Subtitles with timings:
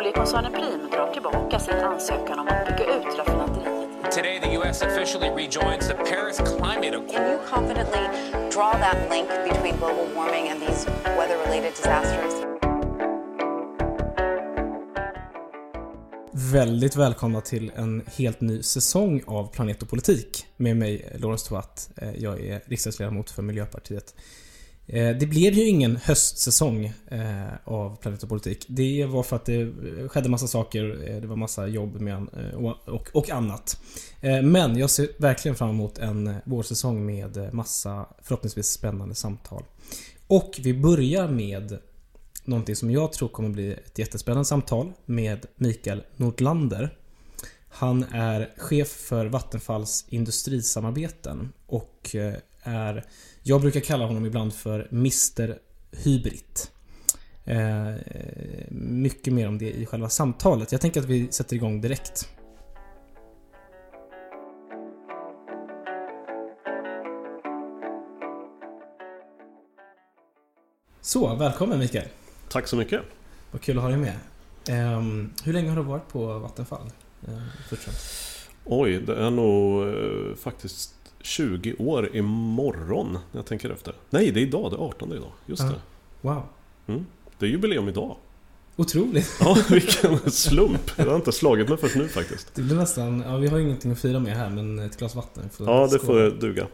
[0.00, 4.12] Oljekoncernen Prim drar tillbaka sin ansökan om att bygga ut raffinaderiet.
[4.12, 4.82] Today, the U.S.
[4.82, 7.10] officially rejoins the Paris Climate Accord.
[7.10, 8.00] Can you confidently
[8.54, 12.34] draw that link between global warming and these weather related disasters?
[16.52, 21.90] Väldigt välkomna till en helt ny säsong av Planet och politik med mig, Lorentz Tovatt.
[21.96, 24.14] Eh, Jag är riksdagsledamot för Miljöpartiet.
[24.92, 28.66] Eh, det blev ju ingen höstsäsong eh, av Planet och politik.
[28.68, 29.72] Det var för att det
[30.08, 31.08] skedde massa saker.
[31.08, 32.26] Eh, det var massa jobb med,
[32.86, 33.80] och, och, annat.
[34.22, 39.62] Men jag ser verkligen fram emot en vårsäsong med massa förhoppningsvis spännande samtal.
[40.26, 41.78] Och vi börjar med
[42.44, 46.96] någonting som jag tror kommer bli ett jättespännande samtal med Mikael Nordlander.
[47.68, 52.16] Han är chef för Vattenfalls industrisamarbeten och
[52.62, 53.04] är,
[53.42, 55.58] jag brukar kalla honom ibland för Mr
[55.92, 56.44] Hybrid.
[57.44, 57.94] Eh,
[58.70, 60.72] mycket mer om det i själva samtalet.
[60.72, 62.28] Jag tänker att vi sätter igång direkt.
[71.00, 72.08] Så, välkommen Mikael.
[72.48, 73.00] Tack så mycket.
[73.50, 74.16] Vad kul att ha dig med.
[74.68, 76.90] Ehm, hur länge har du varit på Vattenfall?
[77.68, 78.48] Främst?
[78.64, 83.94] Oj, det är nog eh, faktiskt 20 år imorgon när jag tänker efter.
[84.10, 84.70] Nej, det är idag.
[84.70, 85.30] Det är 18 idag.
[85.46, 85.68] Just Ja.
[85.68, 85.80] det.
[86.20, 86.42] Wow.
[86.86, 87.06] Mm.
[87.38, 88.16] Det är jubileum idag.
[88.76, 89.36] Otroligt.
[89.40, 90.90] Ja, vilken slump.
[90.96, 92.54] Jag har inte slagit mig först nu faktiskt.
[92.54, 93.24] Det blir nästan...
[93.26, 95.50] Ja, vi har ingenting att fira med här, men ett glas vatten.
[95.58, 96.30] Ja, det skåla.
[96.30, 96.66] får duga.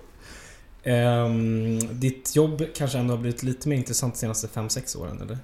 [0.82, 5.38] Ehm, ditt jobb kanske ändå har blivit lite mer intressant de senaste 5-6 åren, eller?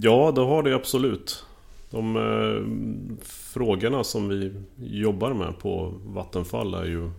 [0.00, 1.44] Ja, det har det absolut.
[1.90, 7.10] De eh, frågorna som vi jobbar med på Vattenfall är ju,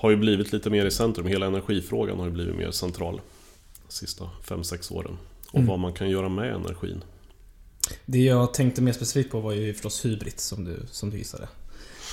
[0.00, 1.26] har ju blivit lite mer i centrum.
[1.26, 3.20] Hela energifrågan har ju blivit mer central
[3.86, 5.18] de sista 5-6 åren.
[5.48, 5.66] Och Mm.
[5.68, 7.04] vad man kan göra med energin.
[8.06, 11.48] Det jag tänkte mer specifikt på var ju förstås hybrid, som du, som du gissade.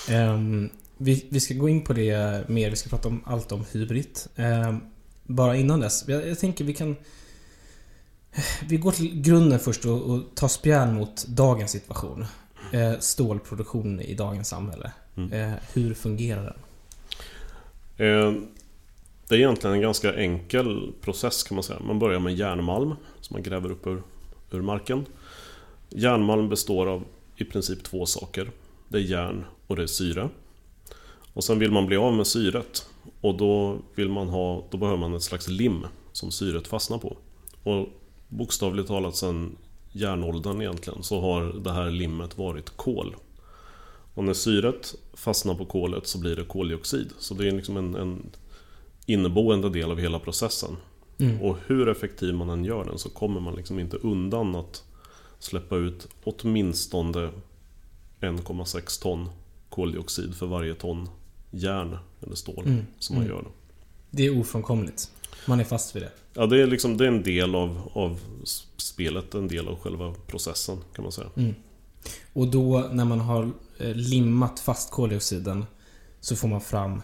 [0.10, 3.66] Ehm, vi, vi ska gå in på det mer, vi ska prata om allt om
[3.72, 4.20] hybrid.
[4.36, 4.80] Ehm,
[5.24, 6.96] bara innan dess, jag, jag tänker vi kan...
[8.68, 12.26] Vi går till grunden först och, och tar spjärn mot dagens situation.
[12.72, 14.92] Eh, stålproduktion i dagens samhälle.
[15.18, 15.34] Mm.
[15.34, 16.54] Eh, hur fungerar den?
[17.98, 18.34] Eh,
[19.28, 21.80] det är egentligen en ganska enkel process kan man säga.
[21.80, 24.04] Man börjar med järnmalm som man gräver upp ur,
[24.52, 25.06] ur marken.
[25.90, 27.04] Järnmalm består av
[27.36, 28.52] i princip två saker.
[28.88, 30.30] Det är järn och det är syre.
[31.34, 32.90] Och sen vill man bli av med syret.
[33.22, 37.18] Och då, vill man ha, då behöver man ett slags lim som syret fastnar på.
[37.64, 37.88] Och
[38.28, 39.56] bokstavligt talat sedan
[39.92, 43.16] järnåldern egentligen så har det här limmet varit kol.
[44.18, 47.12] Och när syret fastnar på kolet så blir det koldioxid.
[47.20, 48.30] Så det är liksom en, en
[49.06, 50.76] inneboende del av hela processen.
[51.20, 51.42] Mm.
[51.42, 54.84] Och hur effektiv man än gör den så kommer man liksom inte undan att
[55.40, 57.30] släppa ut åtminstone
[58.20, 59.30] 1,6 ton
[59.70, 61.10] koldioxid för varje ton
[61.52, 63.38] järn eller stål Mm, som man mm.
[63.38, 63.46] gör.
[64.10, 65.12] Det är ofrånkomligt.
[65.48, 66.12] Man är fast vid det.
[66.34, 68.20] Ja, det är, liksom, det är en del av, av
[68.78, 71.30] spelet, en del av själva processen kan man säga.
[71.36, 71.56] Mm.
[72.34, 75.66] Och då när man har limmat fast koldioxiden
[76.20, 77.02] så får man fram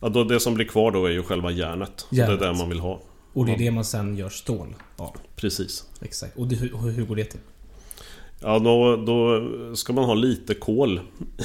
[0.00, 2.06] Ja, då, det som blir kvar då är ju själva järnet.
[2.10, 2.40] Järnet.
[2.40, 3.00] Det är det man vill ha.
[3.32, 5.16] och det är det man sen gör stål av.
[5.36, 5.84] Precis.
[6.00, 6.36] Exakt.
[6.36, 7.40] Och det, hur, hur går det till?
[8.40, 9.40] Ja, då, då
[9.76, 11.00] ska man ha lite kol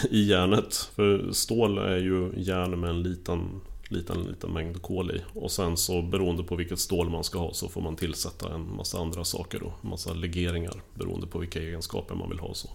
[0.09, 0.75] i järnet.
[0.95, 5.21] För stål är ju järn med en liten, liten, liten mängd kol i.
[5.33, 8.75] Och sen så beroende på vilket stål man ska ha så får man tillsätta en
[8.75, 9.89] massa andra saker då.
[9.89, 12.53] Massa legeringar beroende på vilka egenskaper man vill ha.
[12.53, 12.69] Så.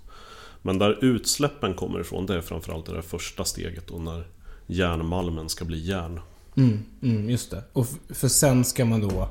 [0.63, 4.27] Men där utsläppen kommer ifrån det är framförallt det där första steget då när
[4.67, 6.21] järnmalmen ska bli järn.
[6.57, 7.65] Mm, mm, just det.
[7.73, 9.29] Och för sen ska man då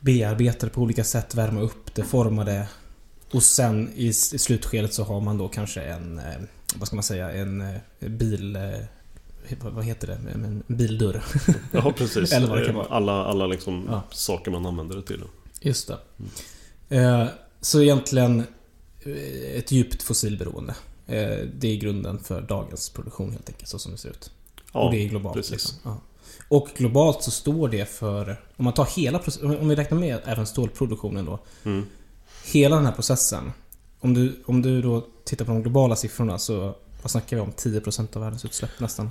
[0.00, 2.68] bearbeta det på olika sätt, värma upp det, forma det.
[3.32, 6.24] Och sen i, slutskedet så har man då kanske en, eh,
[6.76, 8.56] vad ska man säga, en eh, bil...
[8.56, 8.62] Eh,
[9.60, 10.18] vad heter det?
[10.34, 11.24] En bildörr.
[11.72, 12.32] Ja, precis.
[12.32, 12.86] Eller vad det kan vara.
[12.86, 14.02] Alla, alla liksom Ja.
[14.10, 15.22] saker man använder det till.
[15.60, 15.98] Just det.
[16.96, 17.26] Eh,
[17.60, 18.44] så egentligen
[19.54, 20.74] ett djupt fossilberoende.
[21.06, 24.30] Eh, det är grunden för dagens produktion helt enkelt, så som det ser ut.
[24.72, 25.34] Ja, och det är globalt.
[25.36, 25.52] precis.
[25.52, 25.76] Liksom.
[25.84, 25.98] Ja.
[26.48, 29.20] Och globalt så står det för, om man tar hela
[29.60, 31.38] om vi räknar med även stålproduktionen då.
[31.64, 31.86] Mm.
[32.52, 33.52] Hela den här processen.
[34.00, 37.52] Om du, om du då tittar på de globala siffrorna så vad snackar vi om?
[37.52, 39.10] 10% av världens utsläpp nästan.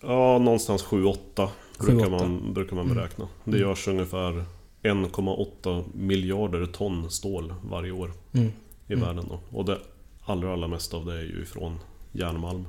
[0.00, 1.48] Ja, någonstans 7-8
[1.78, 2.10] brukar 7-8.
[2.10, 2.96] man, brukar man Mm.
[2.96, 3.28] beräkna.
[3.44, 3.60] Det Mm.
[3.68, 4.44] görs ungefär
[4.82, 8.52] 1,8 miljarder ton stål varje år Mm.
[8.88, 9.06] I Mm.
[9.06, 9.24] världen.
[9.28, 9.58] Då.
[9.58, 9.78] Och det
[10.24, 11.78] allra, allra mesta av det är ju ifrån
[12.12, 12.66] järnmalm.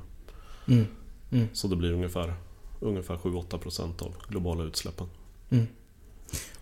[0.68, 0.86] Mm.
[1.30, 1.48] Mm.
[1.52, 2.34] Så det blir ungefär,
[2.80, 5.06] ungefär 7-8% av globala utsläppen.
[5.50, 5.66] Mm.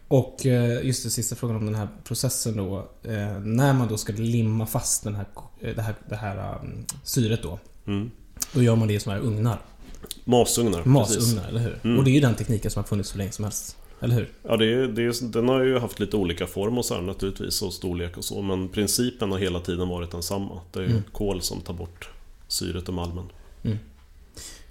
[0.09, 2.79] Och eh, just det, sista frågan om den här processen då.
[3.03, 5.27] Eh, när man då ska limma fast den här,
[5.61, 7.59] eh, det här, det här um, syret då.
[7.87, 8.11] Mm.
[8.53, 9.59] Då gör man det i såna här ugnar.
[10.25, 10.85] Masugnar.
[10.85, 11.79] Masugnar, eller hur?
[11.85, 11.99] Mm.
[11.99, 13.77] Och det är ju den tekniken som har funnits så länge som helst.
[14.01, 14.33] Eller hur?
[14.43, 17.73] Ja, det det den har ju haft lite olika form och så här, naturligtvis och
[17.73, 20.61] storlek och så men principen har hela tiden varit densamma.
[20.73, 21.03] Det är ju Mm.
[21.13, 22.09] kol som tar bort
[22.49, 23.25] syret ur malmen.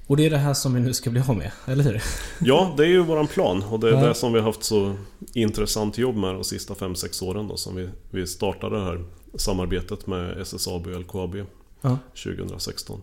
[0.08, 2.04] Och det är det här som vi nu ska bli av med, eller hur?
[2.42, 4.08] Ja, det är ju våran plan och det är Ja.
[4.08, 4.94] det som vi har haft så
[5.34, 9.04] intressant jobb med de sista 5-6 åren då som vi, vi startade det här
[9.36, 11.36] samarbetet med SSAB och LKAB
[11.82, 11.98] Ja.
[12.24, 13.02] 2016.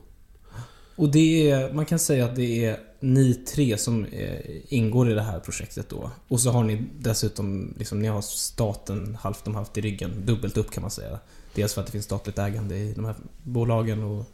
[0.97, 5.15] Och det är, man kan säga att det är ni tre som eh, ingår i
[5.15, 6.11] det här projektet då.
[6.29, 10.11] Och så har ni dessutom, liksom, ni har staten halvt om halvt i ryggen.
[10.25, 11.19] Dubbelt upp kan man säga.
[11.55, 14.25] Dels för att det finns statligt ägande i de här bolagen och,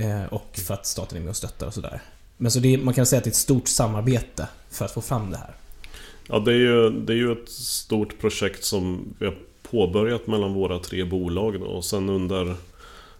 [0.00, 2.02] eh, och för att staten är med och stöttar och sådär.
[2.36, 4.90] Men så det, är- man kan säga att det är ett stort samarbete för att
[4.90, 5.54] få fram det här.
[6.28, 10.54] Ja, det är, ju, det är ju ett stort projekt som vi har påbörjat mellan
[10.54, 12.54] våra tre bolag då, och sen under,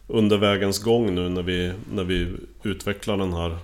[0.06, 2.32] under vägens gång nu när vi, när vi
[2.62, 3.59] utvecklar den här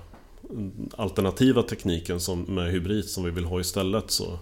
[0.97, 4.39] alternativa tekniken som, med hybrid som vi vill ha istället så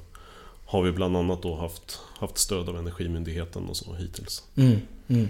[0.66, 4.42] har vi bland annat då haft, haft stöd av Energimyndigheten och så hittills.
[4.54, 4.78] Mm,
[5.08, 5.28] mm.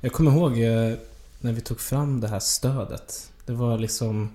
[0.00, 0.98] Jag kommer ihåg eh,
[1.40, 3.32] när vi tog fram det här stödet.
[3.46, 4.30] Det var liksom...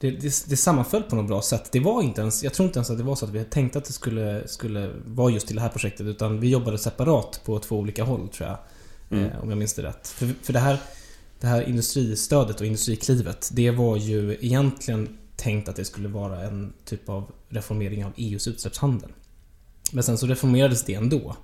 [0.00, 1.72] Det, det, det sammanföll på något bra sätt.
[1.72, 2.44] Det var inte ens...
[2.44, 4.90] Jag tror inte ens att det var så att vi tänkte att det skulle, skulle
[5.06, 6.06] vara just till det här projektet.
[6.06, 8.58] Utan vi jobbade separat på två olika håll tror jag.
[9.18, 9.30] Mm.
[9.30, 10.08] Eh, om jag minns det rätt.
[10.08, 10.78] För, för det här,
[11.42, 13.50] det här industristödet och industriklivet.
[13.52, 18.48] Det var ju egentligen tänkt att det skulle vara en typ av reformering av EUs
[18.48, 19.10] utsläppshandel.
[19.92, 21.36] Men sen så reformerades det ändå.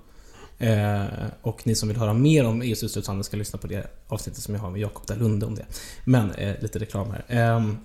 [0.57, 1.03] Eh,
[1.41, 4.53] och ni som vill höra mer om EUs utsläppshandel ska lyssna på det avsnittet som
[4.53, 5.65] jag har med Jakob Dalunde om det.
[6.05, 7.25] Men eh, lite reklam här.
[7.27, 7.77] Ehm,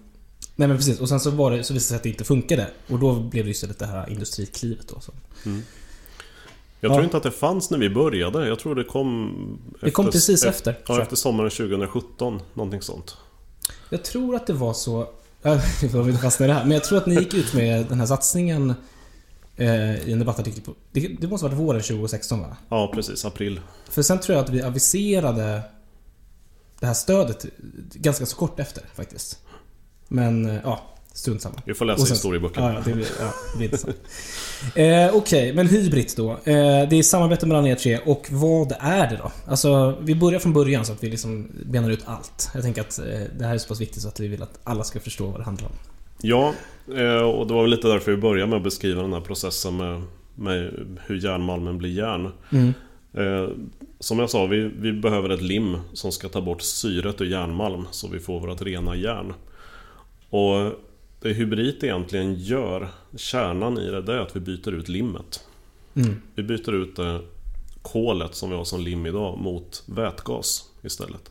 [0.56, 2.25] nej men precis, och sen så, var det, så visade det sig att det inte
[2.25, 2.70] funkade.
[2.88, 5.00] Och då blev det istället det här industriklivet då.
[5.00, 5.14] Som,
[5.46, 5.62] mm.
[6.84, 6.94] Jag Ja.
[6.94, 8.48] tror inte att det fanns när vi började.
[8.48, 9.58] Jag tror det kom...
[9.81, 11.02] Det kom precis efter, tror Ja, jag.
[11.02, 12.40] efter sommaren 2017.
[12.54, 13.16] Någonting sånt.
[13.90, 15.08] jag jag tror att det var så...
[15.42, 16.62] Ja, Vi får inte fastna i det här.
[16.64, 18.75] Men jag tror att ni gick ut med den här satsningen
[19.56, 20.75] eh, i en debattartikel på...
[20.92, 22.56] Det, det måste varit våren 2016 va?
[22.69, 23.25] Ja, precis.
[23.25, 23.60] April.
[23.90, 25.62] För sen tror jag att vi aviserade
[26.81, 27.46] det här stödet
[27.94, 29.38] ganska så kort efter faktiskt.
[30.08, 30.82] Men eh, ja,
[31.14, 31.55] strunt samma.
[31.64, 32.66] Vi får läsa Och sen- historieböckerna.
[32.66, 33.96] Ja, ja, det blir, ja, det blir intressant.
[34.75, 36.31] eh, Okej, men hybrid då.
[36.31, 36.37] Eh,
[36.88, 39.32] det är samarbete mellan er tre och vad är det då?
[39.50, 42.50] Alltså, vi börjar från början så att vi liksom benar ut allt.
[42.55, 43.05] Jag tänker att eh,
[43.38, 45.40] det här är så pass viktigt så att vi vill att alla ska förstå vad
[45.40, 45.75] det handlar om.
[46.22, 46.52] Ja,
[46.96, 49.76] eh, och det var väl lite därför vi började med att beskriva den här processen
[49.76, 50.02] med,
[50.34, 50.70] med
[51.06, 52.26] hur järnmalmen blir järn.
[53.17, 53.49] Eh,
[54.00, 57.84] Som jag sa, vi, vi behöver ett lim som ska ta bort syret ur järnmalm
[57.90, 59.32] så vi får vårt rena järn.
[60.31, 60.72] Och
[61.25, 65.44] det hybrid egentligen gör, kärnan i det, det är att vi byter ut limmet.
[65.94, 66.23] Mm.
[66.35, 67.21] Vi byter ut det
[67.82, 71.31] kolet som vi har som lim idag mot vätgas istället.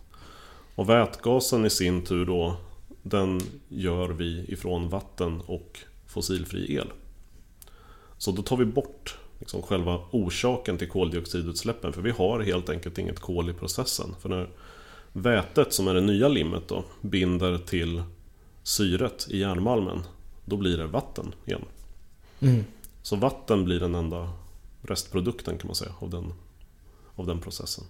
[0.75, 2.55] Och vätgasen i sin tur då,
[3.03, 6.87] den gör vi ifrån vatten och fossilfri el.
[8.17, 12.97] Så då tar vi bort liksom själva orsaken till koldioxidutsläppen, för vi har helt enkelt
[12.97, 14.15] inget kol i processen.
[14.21, 14.49] För när
[15.11, 18.03] vätet, som är det nya limmet då, binder till
[18.63, 20.03] syret i järnmalmen,
[20.45, 21.61] då blir det vatten igen.
[22.39, 22.63] Mm.
[23.01, 24.29] Så vatten blir den enda
[24.81, 26.33] restprodukten kan man säga av den,
[27.15, 27.83] av den processen.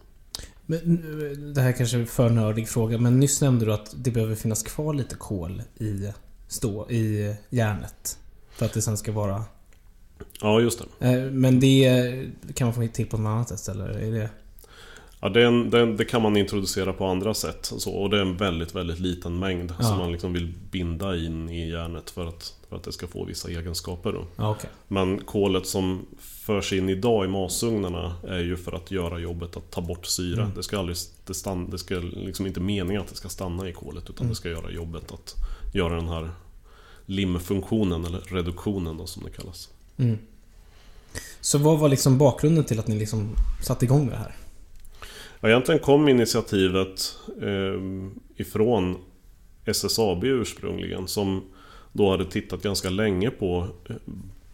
[0.65, 4.12] Men, det här kanske är en för nördig fråga, men nyss nämnde du att det
[4.12, 6.12] behöver finnas kvar lite kol i,
[6.48, 8.20] stå, i järnet.
[8.50, 9.44] För att det sen ska vara...
[10.42, 11.08] Ja, just det.
[11.08, 13.89] Eh, Men det kan man få till på något annat sätt eller?
[13.89, 14.30] Är det...
[15.24, 17.74] Ja, det, är en, det, kan man introducera på andra sätt.
[17.77, 19.86] Så, och det är en väldigt, väldigt liten mängd Ja.
[19.86, 23.25] som man liksom vill binda in i järnet för att, för att det ska få
[23.25, 24.25] vissa egenskaper.
[24.36, 24.70] Ja, okej.
[24.88, 29.72] Men kolet som förs in idag i masugnarna är ju för att göra jobbet att
[29.72, 30.42] ta bort syre.
[30.42, 30.53] Mm.
[30.56, 33.74] Det ska aldrig det stanna, det ska liksom inte meningen att det ska stanna i
[33.74, 34.30] kolet utan Mm.
[34.30, 35.36] det ska göra jobbet att
[35.74, 36.30] göra den här
[37.06, 39.70] limfunktionen eller reduktionen då som det kallas.
[39.98, 40.18] Mm.
[41.42, 44.36] Så vad var liksom bakgrunden till att ni liksom satte igång det här?
[45.44, 47.82] Ja, egentligen kom initiativet eh,
[48.36, 48.98] ifrån
[49.66, 51.42] SSAB ursprungligen som
[51.92, 53.96] då hade tittat ganska länge på eh,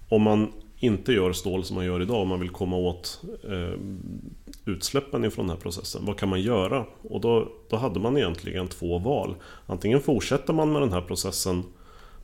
[0.09, 3.79] om man inte gör stål som man gör idag, om man vill komma åt eh,
[4.65, 6.05] utsläppen ifrån den här processen.
[6.05, 6.85] Vad kan man göra?
[7.01, 9.35] Och då, då hade man egentligen två val.
[9.65, 11.63] Antingen fortsätter man med den här processen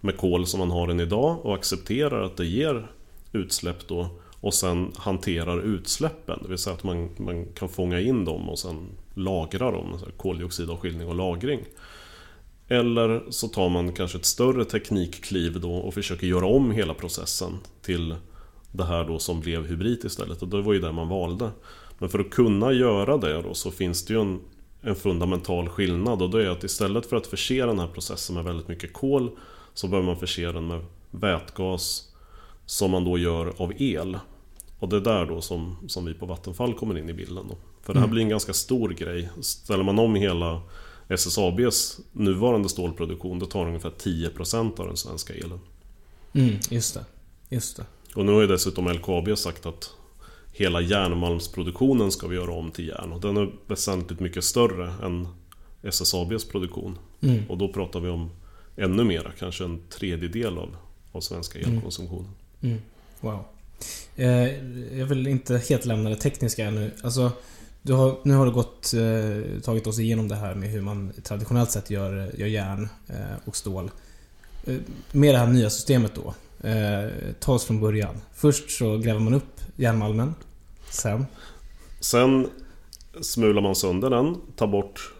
[0.01, 2.87] med kol som man har den idag och accepterar att det ger
[3.31, 4.09] utsläpp då
[4.45, 6.39] och sen hanterar utsläppen.
[6.41, 9.99] Det vill säga att man, man kan fånga in dem och sen lagra dem.
[10.17, 11.59] Koldioxidavskiljning och lagring.
[12.67, 17.51] Eller så tar man kanske ett större teknikkliv då och försöker göra om hela processen
[17.81, 18.15] till
[18.71, 21.51] det här då som blev hybrid istället och det var ju det man valde.
[21.97, 24.39] Men för att kunna göra det då så finns det ju en,
[24.81, 28.43] en fundamental skillnad och det är att istället för att förse den här processen med
[28.43, 29.31] väldigt mycket kol
[29.73, 32.11] så behöver man förse den med vätgas
[32.65, 34.17] som man då gör av el.
[34.79, 37.45] Och det är där då som, som vi på Vattenfall kommer in i bilden.
[37.49, 37.57] Då.
[37.81, 39.29] För det här blir en ganska stor grej.
[39.41, 40.61] Ställer man om hela
[41.09, 45.59] SSABs nuvarande stålproduktion då tar det ungefär 10% av den svenska elen.
[46.33, 47.05] Mm, just det.
[47.49, 47.85] Just det.
[48.15, 49.91] Och nu har ju dessutom LKAB sagt att
[50.53, 53.11] hela järnmalmsproduktionen ska vi göra om till järn.
[53.11, 55.27] Och den är väsentligt mycket större än
[55.83, 56.97] SSABs produktion.
[57.21, 57.43] Mm.
[57.49, 58.29] Och då pratar vi om
[58.77, 60.75] ännu mera, kanske en tredjedel av,
[61.11, 62.31] av svenska elkonsumtionen.
[62.61, 62.77] Mm.
[63.21, 63.43] Wow.
[64.15, 64.47] Eh,
[64.99, 66.91] jag vill inte helt lämna det tekniska ännu.
[67.03, 67.31] Alltså,
[67.81, 71.13] du har, nu har du gått, eh, tagit oss igenom det här med hur man
[71.23, 73.91] traditionellt sett gör, eh, gör järn eh, och stål.
[74.65, 74.75] Eh,
[75.11, 76.33] med det här nya systemet då.
[76.69, 78.15] Eh, ta oss från början.
[78.33, 80.35] Först så gräver man upp järnmalmen.
[80.89, 81.25] Sen?
[81.99, 82.49] Sen
[83.21, 85.13] smular man sönder den, tar bort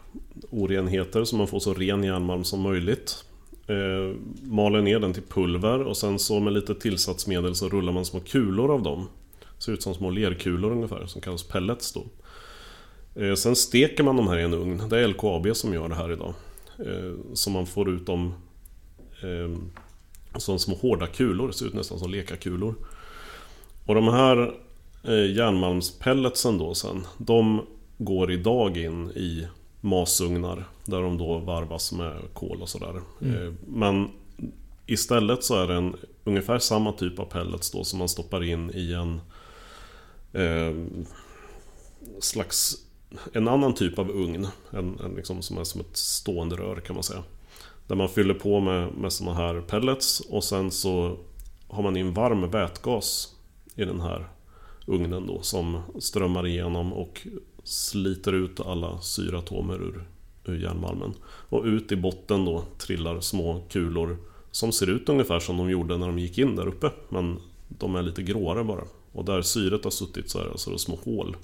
[0.49, 3.23] orenheter så man får så ren järnmalm som möjligt.
[3.67, 8.05] Eh, maler ner den till pulver och sen så med lite tillsatsmedel så rullar man
[8.05, 9.07] små kulor av dem.
[9.57, 12.03] Ser ut som små lerkulor ungefär, som kallas pellets då.
[13.21, 14.89] Eh, sen steker man de här i en ugn.
[14.89, 16.33] Det är LKAB som gör det här idag.
[16.79, 18.33] Eh, så man får ut dem
[19.21, 19.57] eh,
[20.39, 22.75] som små hårda kulor, ser ut nästan som lekakulor.
[23.85, 24.53] Och de här
[25.03, 27.61] eh, järnmalmspelletsen då sen, de
[27.97, 29.47] går idag in i
[29.85, 33.01] masugnar där de då varvas med kol och sådär.
[33.21, 34.09] Eh, Men
[34.85, 38.71] istället så är det en, ungefär samma typ av pellets då som man stoppar in
[38.73, 39.21] i en
[40.33, 40.75] eh,
[42.19, 42.75] slags
[43.33, 44.47] en annan typ av ugn.
[44.71, 47.23] En, en liksom som är som ett stående rör kan man säga.
[47.87, 51.17] Där man fyller på med, med såna här pellets och sen så
[51.67, 53.35] har man in varm vätgas
[53.75, 54.27] i den här
[54.85, 57.27] ugnen då som strömmar igenom och
[57.65, 60.07] sliter ut alla syratomer ur,
[60.45, 61.13] ur järnmalmen.
[61.25, 64.17] Och ut i botten då trillar små kulor
[64.51, 66.91] som ser ut ungefär som de gjorde när de gick in där uppe.
[67.09, 68.83] Men de är lite gråare bara.
[69.11, 71.37] Och där syret har suttit så är det alltså små hål.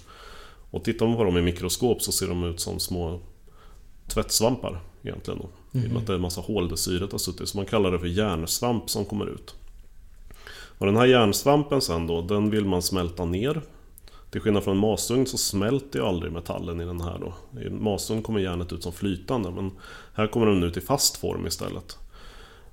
[0.72, 3.20] Och tittar man på dem i mikroskop så ser de ut som små
[4.08, 5.80] tvättsvampar egentligen då.
[5.80, 7.50] I och med att det är en massa hål där syret har suttit.
[7.50, 9.56] Så man kallar det för järnsvamp som kommer ut.
[10.78, 13.62] Och den här järnsvampen sen då, den vill man smälta ner.
[14.32, 17.60] Till skillnad från en masugn så smälter ju aldrig metallen i den här då.
[17.62, 19.72] I en masugn kommer järnet ut som flytande men
[20.14, 21.98] här kommer den ut i fast form istället.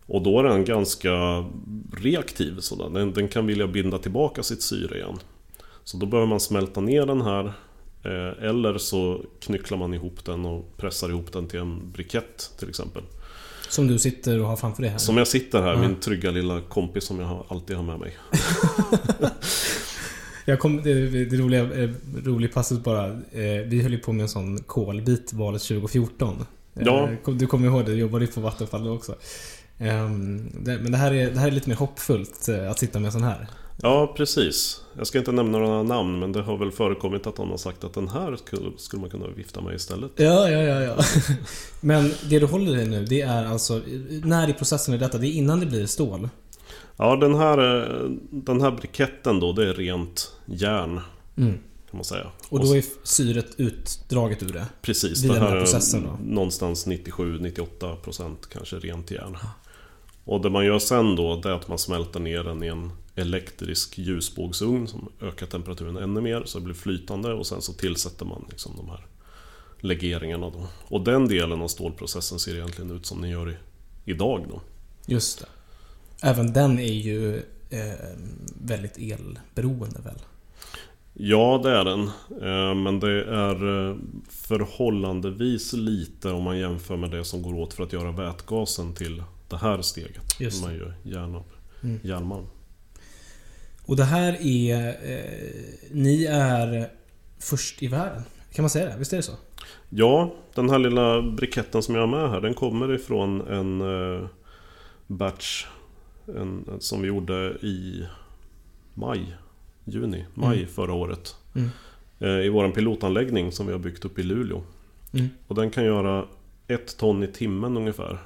[0.06, 1.44] Och då är den ganska
[1.96, 2.88] reaktiv sådär.
[2.90, 5.18] Den, den kan vilja binda tillbaka sitt syre igen.
[5.84, 7.44] Så då behöver man smälta ner den här
[8.02, 12.68] eh, Eller så knycklar man ihop den och pressar ihop den till en brikett till
[12.68, 13.02] exempel.
[13.68, 14.98] Som du sitter och har framför dig här.
[14.98, 15.80] Som jag sitter här, Ja.
[15.80, 18.16] min trygga lilla kompis som jag alltid har med mig.
[20.48, 21.90] Jag kom, det, det roliga, eh,
[22.24, 23.06] rolig passus bara.
[23.06, 26.46] Eh, vi höll ju på med en sån kolbit valet 2014.
[26.74, 27.08] Eh, Ja.
[27.26, 27.92] Du kommer ihåg det?
[27.92, 29.14] Du jobbade ju på Vattenfall då också.
[29.78, 33.12] Ehm, men det här, är, det här är lite mer hoppfullt att sitta med en
[33.12, 33.48] sån här.
[33.82, 34.80] Ja, precis.
[34.96, 37.84] Jag ska inte nämna några namn, men det har väl förekommit att någon har sagt
[37.84, 38.36] att den här
[38.76, 40.10] skulle, man kunna vifta med istället.
[40.16, 40.96] Ja, ja, ja, ja.
[41.80, 43.82] Men det du håller dig nu, det är alltså...
[44.24, 45.18] När i processen är detta?
[45.18, 46.28] Det är innan det blir stål?
[46.96, 51.00] Ja, den här, eh, den här briketten då, det är rent järn.
[51.36, 51.58] Mm.
[51.90, 52.26] Kan man säga.
[52.48, 54.66] Och då är syret utdraget ur det?
[54.82, 56.18] Precis, det den här här processen då?
[56.34, 59.36] någonstans 97-98% kanske rent järn.
[60.24, 62.90] Och det man gör sen då, det är att man smälter ner den i en
[63.14, 68.24] elektrisk ljusbågsugn som ökar temperaturen ännu mer så det blir flytande och sen så tillsätter
[68.24, 69.06] man liksom de här
[69.80, 70.66] legeringarna då.
[70.82, 73.56] Och den delen av stålprocessen ser egentligen ut som den gör i,
[74.04, 74.60] idag då.
[75.06, 75.46] Just det.
[76.22, 77.36] Även den är ju
[77.70, 77.94] eh,
[78.62, 80.18] väldigt elberoende väl?
[81.14, 82.00] Ja, det är den.
[82.42, 83.96] Eh, Men det är eh,
[84.30, 89.22] förhållandevis lite om man jämför med det som går åt för att göra vätgasen till
[89.48, 90.40] det här steget.
[90.40, 91.42] Just man gör järn
[91.82, 92.00] Mm.
[92.02, 92.46] järnmalm.
[93.86, 94.86] Och det här är...
[94.88, 95.50] Eh,
[95.90, 96.90] ni är
[97.38, 98.22] först i världen.
[98.52, 98.96] Kan man säga det?
[98.98, 99.32] Visst är det så?
[99.88, 104.26] Ja, den här lilla briketten som jag har med här den kommer ifrån en eh,
[105.06, 105.66] batch
[106.36, 108.06] en, som vi gjorde i
[108.94, 109.36] maj,
[109.84, 110.68] juni, maj Mm.
[110.68, 111.36] förra året.
[111.54, 111.68] Mm.
[112.18, 114.62] Eh, I vår pilotanläggning som vi har byggt upp i Luleå.
[115.12, 115.28] Mm.
[115.46, 116.24] Och den kan göra
[116.66, 118.18] ett ton i timmen ungefär.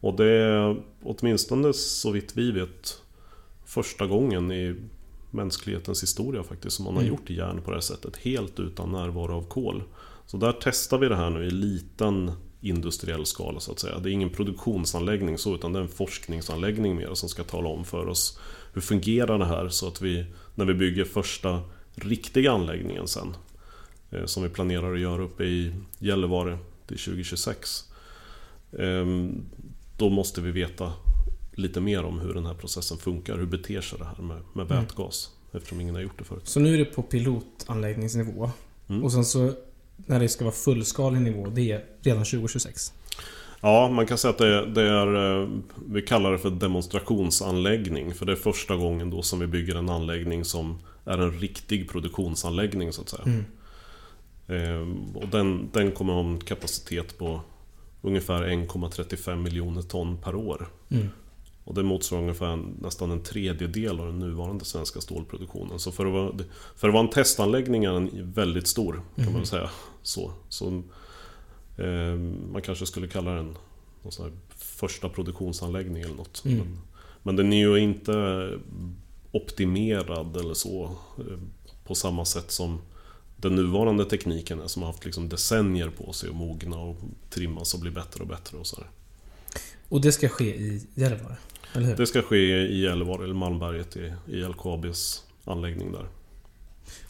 [0.00, 3.02] Och det är åtminstone så vitt vi vet
[3.64, 4.74] första gången i
[5.30, 7.12] mänsklighetens historia faktiskt som man har Mm.
[7.14, 8.16] gjort järn på det här sättet.
[8.16, 9.82] Helt utan närvaro av kol.
[10.26, 12.30] Så där testar vi det här nu i liten
[12.62, 13.98] industriell skala så att säga.
[13.98, 17.84] Det är ingen produktionsanläggning så utan det är en forskningsanläggning mer som ska tala om
[17.84, 18.38] för oss
[18.72, 21.60] hur fungerar det här så att vi när vi bygger första
[21.94, 23.36] riktiga anläggningen sen
[24.10, 27.84] eh, som vi planerar att göra uppe i Gällivare till 2026
[28.78, 29.44] ehm,
[29.96, 30.92] då måste vi veta
[31.54, 33.38] lite mer om hur den här processen funkar.
[33.38, 34.84] Hur beter sig det här med, med Mm.
[34.84, 35.30] vätgas?
[35.52, 36.48] Eftersom ingen har gjort det förut.
[36.48, 38.50] Så nu är det på pilotanläggningsnivå.
[38.88, 39.04] Mm.
[39.04, 39.52] Och sen så
[40.06, 42.92] när det ska vara fullskalig nivå, det är redan 2026.
[43.60, 45.40] Ja, man kan säga att det, det är...
[45.42, 45.48] eh,
[45.86, 48.14] Vi kallar det för demonstrationsanläggning.
[48.14, 51.90] För det är första gången då som vi bygger en anläggning som är en riktig
[51.90, 53.22] produktionsanläggning så att säga.
[53.26, 53.44] Mm.
[54.48, 57.40] Ehm, Och den, den kommer ha en kapacitet på
[58.02, 60.68] ungefär 1,35 miljoner ton per år.
[60.90, 61.08] Mm.
[61.64, 65.78] Och det motsvarar ungefär en, nästan en tredjedel av den nuvarande svenska stålproduktionen.
[65.78, 66.32] Så för att vara,
[66.76, 69.70] för att vara en testanläggning är den väldigt stor, kan man väl säga.
[70.02, 70.82] Så, så,
[71.76, 72.16] eh,
[72.52, 73.56] man kanske skulle kalla den
[74.02, 76.42] någon första produktionsanläggning eller något.
[76.44, 76.58] Mm.
[76.58, 76.78] Men,
[77.22, 78.48] men den är ju inte
[79.32, 81.38] optimerad eller så eh,
[81.84, 82.80] på samma sätt som
[83.36, 86.96] den nuvarande tekniken är som har haft liksom decennier på sig att mogna och
[87.30, 88.90] trimmas och bli bättre och bättre och sådär.
[89.88, 91.36] Och det ska ske i Gällivare?
[91.96, 92.36] Det ska ske
[92.66, 96.06] i Gällivare, eller Malmberget, i, i LKABs anläggning där.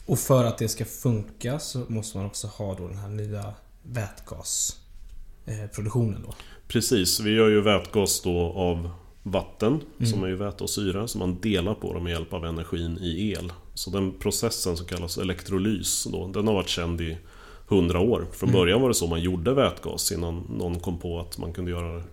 [0.05, 3.53] Och för att det ska funka så måste man också ha då den här nya
[3.83, 6.33] vätgasproduktionen då.
[6.67, 8.89] Precis, vi gör ju vätgas då av
[9.23, 10.11] vatten, Mm.
[10.11, 12.97] som är ju väte och syre, som man delar på dem med hjälp av energin
[13.01, 13.51] i el.
[13.73, 17.17] Så den processen som kallas elektrolys, då, den har varit känd i
[17.69, 18.27] 100 år.
[18.31, 18.59] Från Mm.
[18.61, 22.03] början var det så man gjorde vätgas innan någon kom på att man kunde göra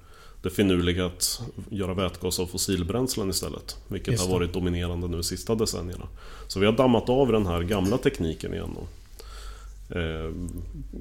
[0.42, 3.76] det finurliga att göra vätgas av fossilbränslen istället.
[3.88, 6.08] Vilket har varit dominerande nu de sista decennierna.
[6.48, 10.32] Så vi har dammat av den här gamla tekniken igen och eh,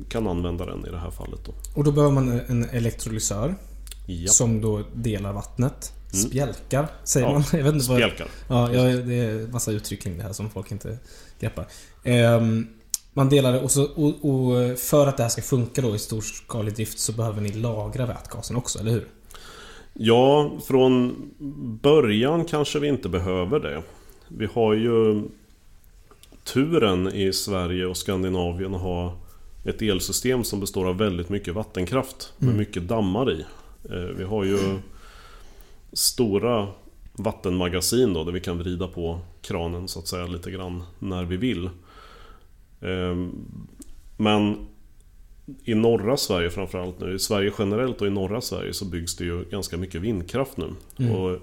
[0.09, 1.39] kan använda den i det här fallet.
[1.45, 1.51] Då.
[1.75, 3.55] Och då behöver man en elektrolysör
[4.07, 4.31] Ja.
[4.31, 5.93] som då delar vattnet.
[6.13, 6.25] Mm.
[6.29, 7.43] Spjälkar, säger Ja, man.
[7.51, 7.97] Jag vet inte vad...
[7.97, 8.27] Spjälkar.
[8.47, 10.97] Ja, det är massa uttryck kring det här som folk inte
[11.39, 11.67] greppar.
[12.03, 12.67] Ehm,
[13.13, 15.99] man delar det och, så, och, och för att det här ska funka då i
[15.99, 19.07] storskalig drift så behöver ni lagra vätgasen också, eller hur?
[19.93, 21.15] Ja, från
[21.81, 23.83] början kanske vi inte behöver det.
[24.27, 25.21] Vi har ju
[26.43, 29.13] turen i Sverige och Skandinavien att ha
[29.65, 33.45] ett elsystem som består av väldigt mycket vattenkraft med mycket dammar i.
[33.89, 34.57] Eh, Vi har ju
[35.93, 36.67] stora
[37.13, 41.37] vattenmagasin då, där vi kan vrida på kranen så att säga lite grann när vi
[41.37, 41.69] vill.
[42.81, 43.31] Ehm,
[44.17, 44.67] Men
[45.63, 49.25] i norra Sverige framförallt nu, i Sverige generellt och i norra Sverige så byggs det
[49.25, 50.67] ju ganska mycket vindkraft nu.
[50.97, 51.15] Mm.
[51.15, 51.39] Och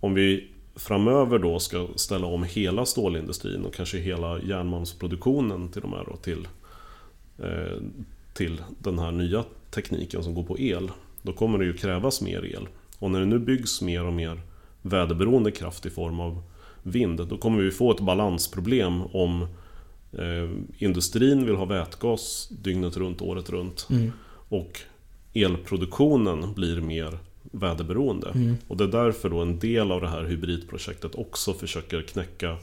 [0.00, 5.92] om vi framöver då ska ställa om hela stålindustrin och kanske hela järnmalmsproduktionen till de
[5.92, 6.48] här då, till,
[7.38, 7.78] eh,
[8.34, 10.90] till den här nya tekniken som går på el.
[11.22, 12.68] Då kommer det ju krävas mer el.
[12.98, 14.40] Och när det nu byggs mer och mer
[14.82, 16.42] väderberoende kraft i form av
[16.82, 19.46] vind, då kommer vi få ett balansproblem om
[20.18, 23.86] eh, industrin vill ha vätgas dygnet runt, året runt.
[23.90, 24.12] Mm.
[24.48, 24.80] Och
[25.34, 27.18] elproduktionen blir mer
[27.52, 28.30] väderberoende.
[28.34, 28.56] Mm.
[28.68, 32.56] Och det är därför då en del av det här hybridprojektet också försöker knäcka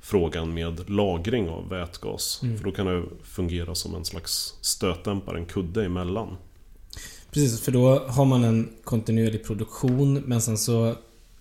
[0.00, 2.40] frågan med lagring av vätgas.
[2.42, 2.56] Mm.
[2.56, 6.36] För då kan det fungera som en slags stötdämpare, en kudde emellan.
[7.30, 10.94] Precis, för då har man en kontinuerlig produktion men sen så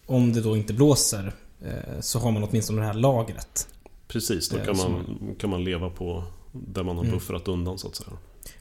[0.06, 3.68] om det då inte blåser eh, så har man åtminstone det här lagret.
[4.14, 5.06] Precis, då Det kan man,
[5.40, 7.16] kan man leva på där man har Mm.
[7.16, 8.10] buffrat undan så att säga.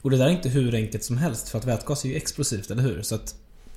[0.01, 2.71] Och det där är inte hur enkelt som helst för att vätgas är ju explosivt,
[2.71, 3.01] eller hur?
[3.01, 3.35] Så att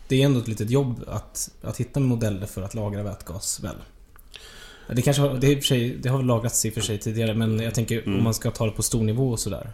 [0.08, 3.76] det är ändå ett litet jobb att, att hitta modeller för att lagra vätgas, väl?
[4.92, 7.74] Det kanske har, det, sig, det har lagrats i och för sig tidigare men jag
[7.74, 8.18] tänker Mm.
[8.18, 9.72] om man ska ta det på stor nivå och sådär.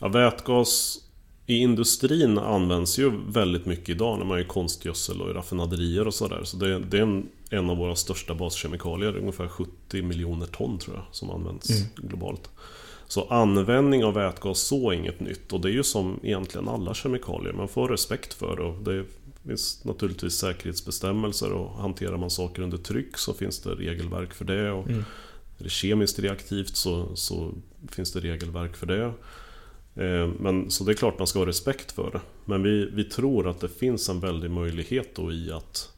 [0.00, 0.98] Ja, vätgas
[1.46, 6.40] i industrin används ju väldigt mycket idag när man gör konstgödsel och raffinaderier och sådär.
[6.44, 10.96] Så det, det är en, en av våra största baskemikalier, ungefär 70 miljoner ton tror
[10.96, 11.82] jag, som används Mm.
[11.96, 12.50] globalt.
[13.08, 16.94] Så användning av vätgas så är inget nytt och det är ju som egentligen alla
[16.94, 18.62] kemikalier, man får respekt för det.
[18.62, 19.04] och Det
[19.48, 24.70] finns naturligtvis säkerhetsbestämmelser och hanterar man saker under tryck så finns det regelverk för det.
[24.72, 25.04] Och Mm.
[25.58, 27.52] är det kemiskt reaktivt så, så
[27.90, 29.12] finns det regelverk för det.
[29.96, 32.20] Eh, Men, så det är klart man ska ha respekt för det.
[32.44, 35.88] Men vi, vi tror att det finns en väldig möjlighet då i att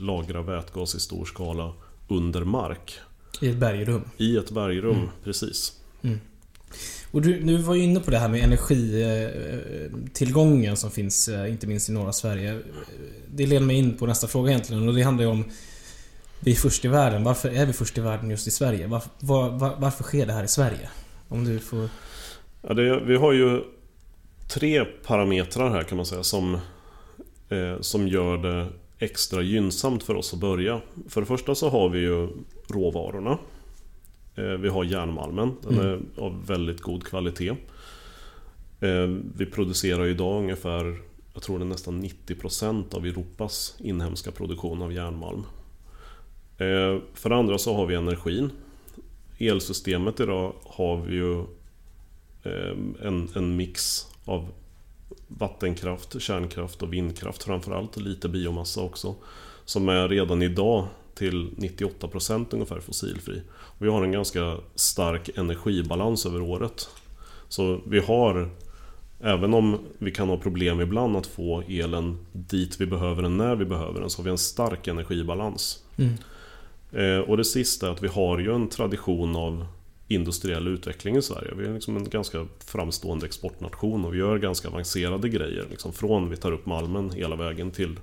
[0.00, 1.72] lagra vätgas i stor skala
[2.08, 2.94] under mark.
[3.40, 4.02] I ett bergrum.
[4.16, 5.08] I ett bergrum, Mm.
[5.24, 5.72] precis.
[7.10, 11.66] Och du, du var ju inne på det här med energitillgången som finns, eh, inte
[11.66, 12.60] minst i norra Sverige.
[13.34, 15.44] Det leder mig in på nästa fråga egentligen och det handlar ju om
[16.40, 17.24] Vi är först i världen.
[17.24, 18.86] Varför är vi först i världen just i Sverige?
[18.86, 20.88] Varför, var, var, varför sker det här i Sverige?
[21.28, 21.88] Om du får...
[22.68, 23.62] Ja, det, vi har ju
[24.54, 26.54] tre parametrar här kan man säga som,
[27.48, 28.66] eh, som gör det
[28.98, 30.80] extra gynnsamt för oss att börja.
[31.08, 32.28] För det första så har vi ju
[32.68, 33.38] råvarorna.
[34.36, 37.50] Eh, vi har järnmalmen, den är av väldigt god kvalitet.
[38.80, 40.98] Eh, Vi producerar idag ungefär,
[41.34, 45.42] jag tror det är nästan 90% av Europas inhemska produktion av järnmalm.
[46.58, 48.50] Eh, För det andra så har vi energin.
[49.38, 51.44] Elsystemet idag har vi ju
[53.02, 54.48] en, en mix av
[55.28, 57.96] vattenkraft, kärnkraft och vindkraft framförallt.
[57.96, 59.14] och Lite biomassa också.
[59.64, 63.42] Som är redan idag till 98% ungefär fossilfri.
[63.50, 66.88] Och vi har en ganska stark energibalans över året.
[67.48, 68.50] Så vi har,
[69.20, 73.56] även om vi kan ha problem ibland att få elen dit vi behöver den när
[73.56, 75.84] vi behöver den, så har vi en stark energibalans.
[76.92, 79.66] Eh, och det sista är att vi har ju en tradition av
[80.08, 81.54] industriell utveckling i Sverige.
[81.56, 85.66] Vi är liksom en ganska framstående exportnation och vi gör ganska avancerade grejer.
[85.70, 87.96] Liksom från vi tar upp malmen hela vägen till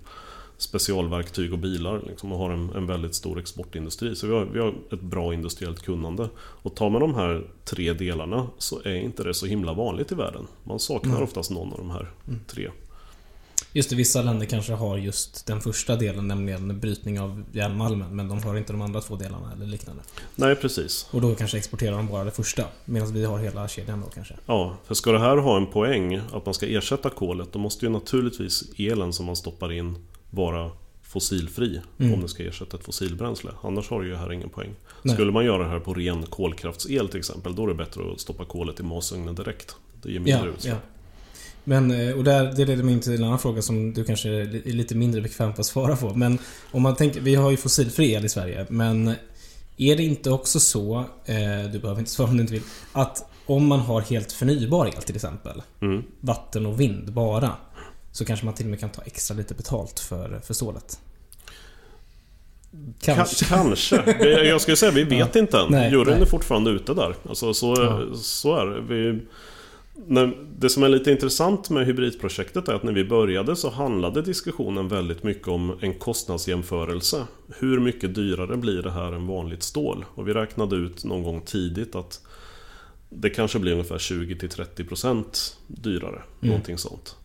[0.58, 4.16] specialverktyg och bilar liksom, och har en, en väldigt stor exportindustri.
[4.16, 6.30] Så vi har, vi har ett bra industriellt kunnande.
[6.38, 10.16] Och tar man de här tre delarna så är inte det så himla vanligt i
[10.16, 10.48] världen.
[10.64, 12.12] Man saknar oftast någon av de här
[12.48, 12.70] tre.
[13.74, 18.28] Just det, vissa länder kanske har just den första delen, nämligen brytning av järnmalmen, men
[18.28, 20.02] de har inte de andra två delarna eller liknande.
[20.36, 21.08] Nej, precis.
[21.12, 24.34] Och då kanske exporterar de bara det första, medan vi har hela kedjan då kanske.
[24.46, 27.86] Ja, för ska det här ha en poäng, att man ska ersätta kolet, då måste
[27.86, 29.96] ju naturligtvis elen som man stoppar in
[30.30, 30.72] vara
[31.04, 32.14] fossilfri Mm.
[32.14, 33.52] om det ska ersätta ett fossilbränsle.
[33.64, 34.76] Annars har det ju här ingen poäng.
[35.02, 35.16] Nej.
[35.16, 38.20] Skulle man göra det här på ren kolkraftsel till exempel, då är det bättre att
[38.20, 39.76] stoppa kolet i masugnen direkt.
[40.04, 40.74] Det ger mindre Ja, utsläpp.
[40.74, 41.01] ja.
[41.64, 44.30] Men, eh, och där, det leder mig in till en annan fråga som du kanske
[44.30, 46.14] är li- är lite mindre bekväm på att svara på.
[46.14, 46.38] Men
[46.72, 49.08] om man tänker, vi har ju fossilfri el i Sverige, men
[49.78, 53.26] är det inte också så, eh, du behöver inte svara om du inte vill, att
[53.46, 56.04] om man har helt förnybar el till exempel, Mm.
[56.20, 57.52] vatten och vind bara,
[58.12, 61.00] så kanske man till och med kan ta extra lite betalt för, för stålet.
[63.02, 63.46] Kanske.
[63.46, 63.96] Ka- kanske.
[64.44, 65.68] Jag skulle säga vi vet inte än.
[65.72, 66.22] Nej, Juryn nej.
[66.22, 67.16] är fortfarande ute där.
[67.30, 68.02] Alltså, så, Ja.
[68.16, 68.82] så är det.
[68.82, 69.20] Vi,
[70.08, 74.22] när, det som är lite intressant med hybridprojektet är att när vi började så handlade
[74.22, 77.28] diskussionen väldigt mycket om en kostnadsjämförelse.
[77.60, 80.06] Hur mycket dyrare blir det här än vanligt stål?
[80.16, 82.22] Och vi räknade ut någon gång tidigt att
[83.10, 86.22] det kanske blir ungefär 20-30% dyrare.
[86.40, 87.16] Någonting sånt.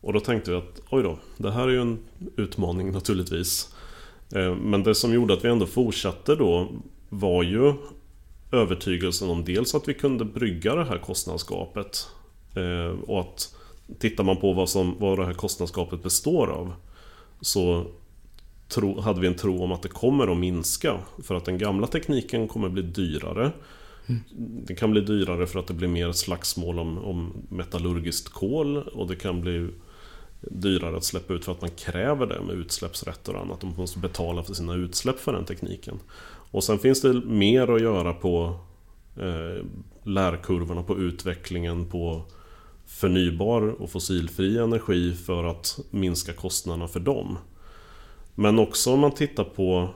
[0.00, 1.98] Och då tänkte vi att oj då, det här är ju en
[2.36, 3.74] utmaning naturligtvis.
[4.34, 6.68] Eh, Men det som gjorde att vi ändå fortsatte då
[7.08, 7.74] var ju
[8.52, 12.08] övertygelsen om dels att vi kunde brygga det här kostnadsgapet
[12.54, 13.54] eh, och att
[13.98, 16.72] tittar man på vad, som, vad det här kostnadsgapet består av
[17.40, 17.86] så
[18.68, 21.86] tro, hade vi en tro om att det kommer att minska för att den gamla
[21.86, 23.52] tekniken kommer bli dyrare.
[24.38, 29.08] Det kan bli dyrare för att det blir mer slagsmål om, om metallurgiskt kol och
[29.08, 29.68] det kan bli
[30.40, 33.60] dyrare att släppa ut för att man kräver det med utsläppsrätter och annat.
[33.60, 35.98] De måste betala för sina utsläpp för den tekniken.
[36.50, 38.58] Och sen finns det mer att göra på
[39.16, 39.64] eh,
[40.02, 42.22] lärkurvorna, på utvecklingen på
[42.86, 47.38] förnybar och fossilfri energi för att minska kostnaderna för dem.
[48.34, 49.88] Men också om man tittar på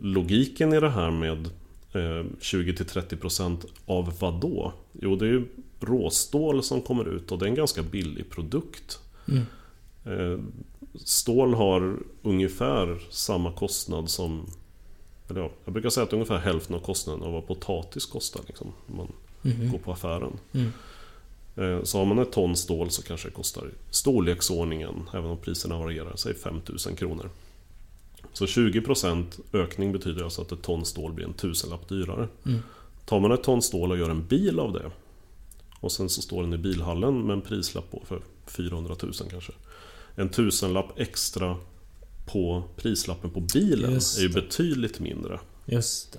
[0.00, 1.46] logiken i det här med
[1.92, 4.72] eh, 20-30% av vad då?
[4.92, 5.46] Jo, det är ju
[5.80, 8.98] råstål som kommer ut och det är en ganska billig produkt.
[10.04, 10.38] Eh,
[10.94, 14.46] Stål har ungefär samma kostnad som...
[15.32, 18.72] Eller ja, jag brukar säga att ungefär hälften av kostnaden av vad potatis kostar liksom,
[18.86, 19.12] om man
[19.70, 20.32] går på affären.
[21.56, 25.78] Eh, Så har man ett ton stål så kanske det kostar storleksordningen, även om priserna
[25.78, 27.30] varierar, säg 5000 kronor.
[28.32, 32.28] Så 20% ökning betyder alltså att ett ton stål blir en tusenlapp dyrare.
[33.04, 34.90] Tar man ett ton stål och gör en bil av det
[35.80, 39.52] och sen så står den i bilhallen med en prislapp på för 400 000 kanske.
[40.14, 41.56] En tusenlapp extra
[42.26, 44.34] på prislappen på bilen Just är ju det.
[44.42, 45.40] betydligt mindre.
[45.66, 46.18] Just det.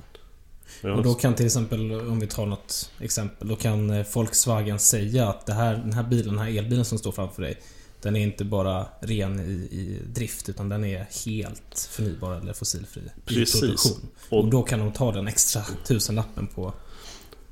[0.81, 4.79] Ja, Och då kan till exempel, om vi tar något exempel, då kan eh, Volkswagen
[4.79, 7.57] säga att det här, den här bilen, den här elbilen som står framför dig,
[8.01, 13.01] den är inte bara ren i, i drift, utan den är helt förnybar eller fossilfri
[13.25, 13.55] Precis.
[13.55, 14.09] i produktion.
[14.29, 16.73] Och- Och, då kan de ta den extra tusenlappen på...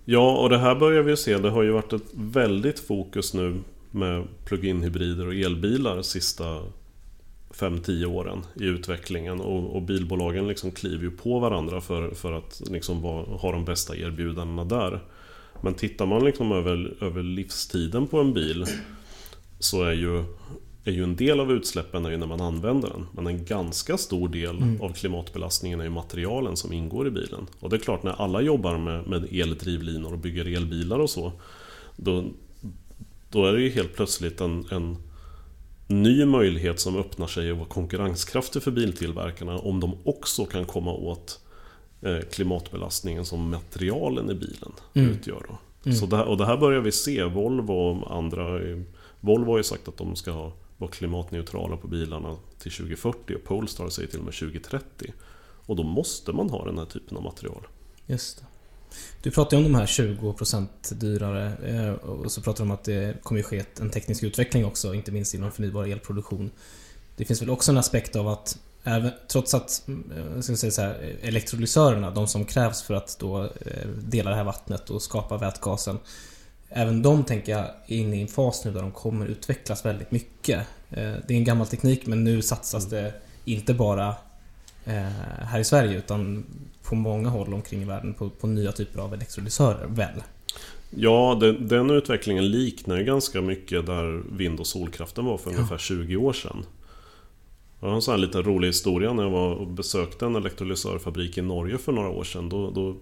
[0.06, 1.38] Ja, och det här börjar vi se.
[1.38, 3.62] Det har ju varit ett väldigt fokus nu
[3.92, 6.62] med plug-in hybrider och elbilar sista
[7.62, 9.42] 5-10 åren i utvecklingen.
[9.42, 13.66] Och, och bilbolagen liksom kliver ju på varandra för, för att liksom vara, ha de
[13.66, 15.00] bästa erbjudandena där.
[15.62, 18.66] Men tittar man liksom över, över livstiden på en bil
[19.60, 20.24] så är ju,
[20.84, 23.08] är ju en del av utsläppen är ju när man använder den.
[23.12, 27.48] Men en ganska stor del av klimatbelastningen är ju materialen som ingår i bilen.
[27.60, 31.32] Och det är klart, när alla jobbar med, med eldrivlinor och bygger elbilar och så,
[31.96, 32.26] då,
[33.30, 34.98] då är det ju helt plötsligt en, en
[35.92, 40.94] ny möjlighet som öppnar sig att vara konkurrenskraftig för biltillverkarna om de också kan komma
[40.94, 41.40] åt
[42.02, 45.46] eh, klimatbelastningen som materialen i bilen utgör.
[45.50, 45.58] Då.
[45.92, 47.24] Så det här, och det här börjar vi se.
[47.24, 48.60] Volvo och andra...
[49.20, 53.90] Volvo har ju sagt att de ska vara klimatneutrala på bilarna till 2040 och Polestar
[53.90, 55.14] säger till och med 2030.
[55.66, 57.68] Och då måste man ha den här typen av material.
[58.06, 58.46] Just det.
[59.22, 62.84] Du pratar ju om de här 20% dyrare eh, och så pratar du om att
[62.84, 66.52] det kommer ju ske en teknisk utveckling också, inte minst inom förnybar elproduktion.
[67.16, 70.72] Det finns väl också en aspekt av att även, trots att, eh, jag ska säga
[70.72, 75.02] så här, elektrolysörerna, de som krävs för att då eh, dela det här vattnet och
[75.02, 76.00] skapa vätgasen.
[76.70, 80.12] Även de tänker jag är inne i en fas nu där de kommer utvecklas väldigt
[80.12, 80.60] mycket.
[80.90, 83.14] Eh, Det är en gammal teknik men nu satsas det
[83.46, 84.16] inte bara eh,
[84.84, 86.46] här i Sverige utan
[86.84, 90.24] på många håll omkring i världen på, på nya typer av elektrolysörer, väl?
[90.90, 95.78] Ja, den, den utvecklingen liknar ju ganska mycket där vind och solkraften var för ungefär
[95.78, 96.66] 20 år sedan.
[97.80, 101.38] Jag har en sån här liten rolig historia när jag var och besökte en elektrolysörfabrik
[101.38, 102.50] i Norge för några år sedan.
[102.50, 102.96] Då, då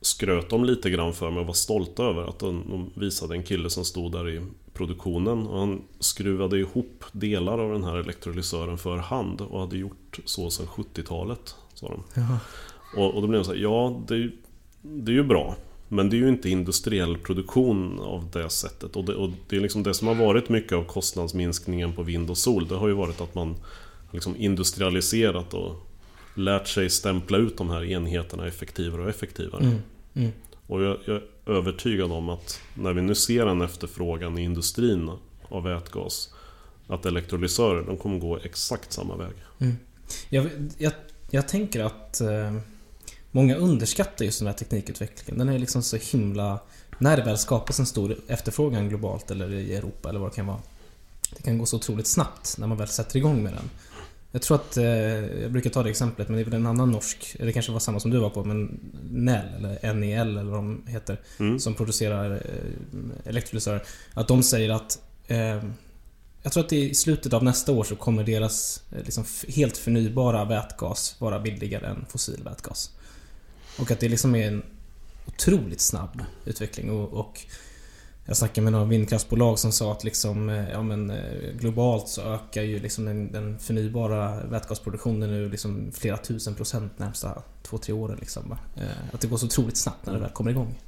[0.00, 3.42] skröt de lite grann för mig och var stolta över att de, de visade en
[3.42, 4.40] kille som stod där i
[4.72, 10.18] produktionen och han skruvade ihop delar av den här elektrolysören för hand och hade gjort
[10.24, 11.54] så sedan 70-talet.
[11.74, 12.02] Sa de.
[12.96, 14.36] Och, och då blev det så här, ja det är, ju-
[14.82, 15.56] det är ju bra.
[15.88, 18.96] Men det är ju inte industriell produktion av det sättet.
[18.96, 22.30] Och det, och det är liksom det som har varit mycket av kostnadsminskningen på vind
[22.30, 22.66] och sol.
[22.68, 23.54] Det har ju varit att man
[24.12, 25.86] liksom industrialiserat och
[26.34, 29.78] lärt sig stämpla ut de här enheterna effektivare och effektivare.
[30.66, 35.10] Och jag, jag är övertygad om att när vi nu ser en efterfrågan i industrin
[35.48, 36.34] av vätgas
[36.86, 39.32] att elektrolysörer, de kommer gå exakt samma väg.
[40.28, 40.92] Jag, jag,
[41.30, 42.56] jag tänker att eh,
[43.30, 45.38] många underskattar just den här teknikutvecklingen.
[45.38, 46.60] Den är liksom så himla...
[46.98, 50.46] När det väl skapas en stor efterfrågan globalt eller i Europa eller vad det kan
[50.46, 50.60] vara.
[51.36, 53.70] Det kan gå så otroligt snabbt när man väl sätter igång med den.
[54.32, 56.90] Jag tror att, eh, jag brukar ta det exemplet, men det är väl en annan
[56.90, 60.50] norsk, eller det kanske var samma som du var på, men Nel, eller NEL eller
[60.50, 61.20] vad de heter,
[61.58, 63.82] som producerar eh, elektrolysörer.
[64.14, 65.62] Att de säger att eh,
[66.42, 70.44] jag tror att i slutet av nästa år så kommer deras eh, liksom, helt förnybara
[70.44, 72.90] vätgas vara billigare än fossil vätgas.
[73.78, 74.62] Och att det liksom är en
[75.26, 77.40] otroligt snabb utveckling och, och
[78.30, 82.22] jag snackade med några vindkraftsbolag som sa att liksom, eh, ja, men, eh, globalt så
[82.22, 87.94] ökar ju liksom den, den förnybara vätgasproduktionen nu liksom flera tusen procent närmsta två, tre
[87.94, 88.16] åren.
[88.20, 88.52] Liksom.
[88.76, 90.78] Eh, Att det går så otroligt snabbt när det väl kommer igång.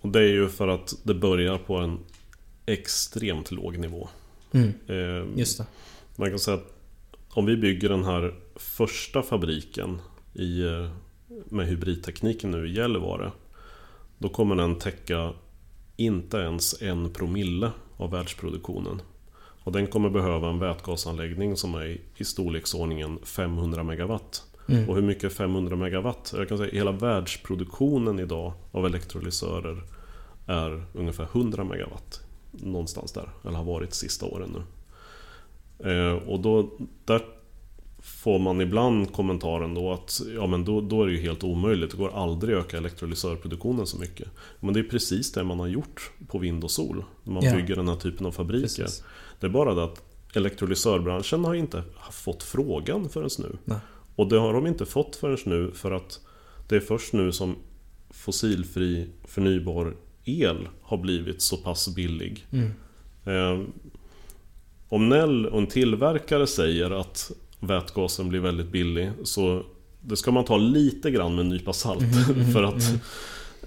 [0.00, 1.98] Och det är ju för att det börjar på en
[2.66, 4.08] extremt låg nivå.
[4.52, 5.66] Mm, Eh, just det.
[6.16, 6.72] Man kan säga att
[7.30, 9.98] om vi bygger den här första fabriken
[10.34, 10.62] i,
[11.44, 13.32] med hybridtekniken nu i Gällivare.
[14.18, 15.32] Då kommer den täcka
[15.96, 19.02] inte ens en promille av världsproduktionen.
[19.64, 24.42] Och den kommer behöva en vätgasanläggning som är i- storleksordningen 500 megawatt.
[24.68, 24.88] Mm.
[24.88, 26.32] Och hur mycket är 500 megawatt?
[26.36, 29.82] Jag kan säga hela världsproduktionen idag av elektrolysörer
[30.46, 32.20] är ungefär 100 megawatt.
[32.50, 34.62] Någonstans där, eller har varit sista åren nu.
[35.92, 36.70] Eh, och då,
[37.04, 37.20] där
[38.06, 41.90] får man ibland kommentaren då att ja, men då, då är det ju helt omöjligt,
[41.90, 44.28] det går aldrig att öka elektrolysörproduktionen så mycket.
[44.60, 47.54] Men det är precis det man har gjort på vind och sol, när man Ja.
[47.56, 48.82] bygger den här typen av fabriker.
[48.82, 49.04] Precis.
[49.40, 50.02] Det är bara det att
[50.34, 53.56] elektrolysörbranschen har inte fått frågan förrän nu.
[53.64, 53.78] Nej.
[54.16, 56.20] Och det har de inte fått förrän nu för att
[56.68, 57.56] det är först nu som
[58.10, 62.46] fossilfri förnybar el har blivit så pass billig.
[62.50, 62.70] Mm.
[63.24, 63.66] Eh,
[64.88, 69.62] om Nell och en tillverkare säger att vätgasen blir väldigt billig så
[70.00, 72.04] det ska man ta lite grann med en nypa salt.
[72.52, 72.82] för att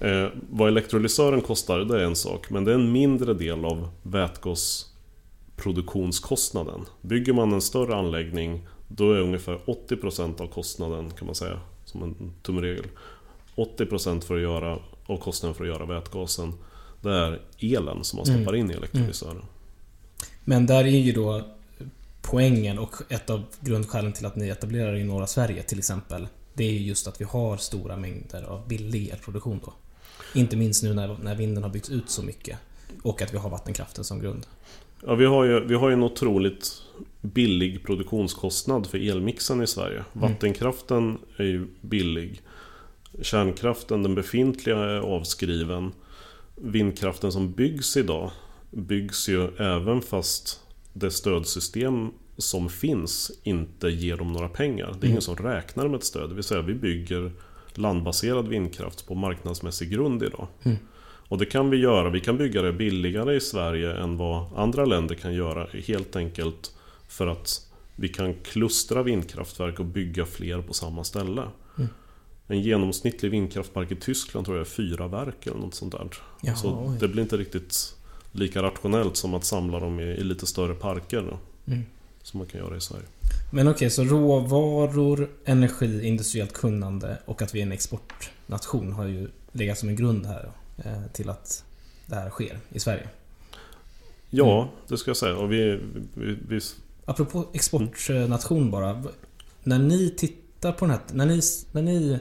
[0.02, 3.90] eh, vad elektrolysören kostar det är en sak men det är en mindre del av
[4.04, 6.86] vätgasproduktionskostnaden.
[7.02, 12.04] Bygger man en större anläggning då är ungefär 80% av kostnaden kan man säga som
[12.04, 12.86] en tumregel.
[13.56, 16.54] 80% för att göra, av kostnaden för att göra vätgasen
[17.02, 19.42] det är elen som man stoppar in i elektrolysören.
[20.46, 21.42] Men där är ju då
[22.30, 26.28] poängen och ett av grundskälen till att ni etablerar er i norra Sverige till exempel.
[26.54, 29.74] Det är ju just att vi har stora mängder av billig elproduktion då.
[30.34, 32.58] Inte minst nu när, när vinden har byggts ut så mycket.
[33.04, 34.46] Och att vi har vattenkraften som grund.
[35.06, 36.82] Ja, vi har ju vi har ju en otroligt
[37.22, 40.04] billig produktionskostnad för elmixen i Sverige.
[40.14, 42.42] Vattenkraften är ju billig.
[43.22, 45.92] Kärnkraften, den befintliga, är avskriven.
[46.56, 48.32] Vindkraften som byggs idag
[48.72, 50.60] byggs ju även fast
[51.00, 54.96] det stödsystem som finns inte ger dem några pengar.
[55.00, 56.30] Det är ingen som räknar med ett stöd.
[56.30, 57.32] Det vill säga vi bygger
[57.74, 60.48] landbaserad vindkraft på marknadsmässig grund idag.
[61.30, 62.10] Och det kan vi göra.
[62.10, 65.68] Vi kan bygga det billigare i Sverige än vad andra länder kan göra.
[65.88, 66.76] Helt enkelt
[67.08, 71.44] för att vi kan klustra vindkraftverk och bygga fler på samma ställe.
[71.78, 71.90] Mm.
[72.48, 76.08] En genomsnittlig vindkraftpark i Tyskland tror jag är fyra verk eller något sånt där.
[76.42, 76.98] Jaha, Så oj.
[77.00, 77.96] det blir inte riktigt
[78.32, 81.22] lika rationellt som att samla dem i, i lite större parker.
[81.22, 81.38] Då,
[81.74, 81.84] Mm.
[82.24, 83.06] Som man kan göra i Sverige.
[83.52, 89.28] Men okej, så råvaror, energi, industriellt kunnande och att vi är en exportnation har ju
[89.52, 91.64] legat som en grund här eh, till att
[92.06, 93.08] det här sker i Sverige.
[94.30, 94.74] Ja, Mm.
[94.88, 95.36] det ska jag säga.
[95.38, 95.80] Och vi,
[96.14, 96.60] vi, vi,
[97.06, 98.94] Apropå exportnation bara.
[98.94, 99.10] v-
[99.64, 101.02] När ni tittar på den här...
[101.14, 102.20] När ni, när ni,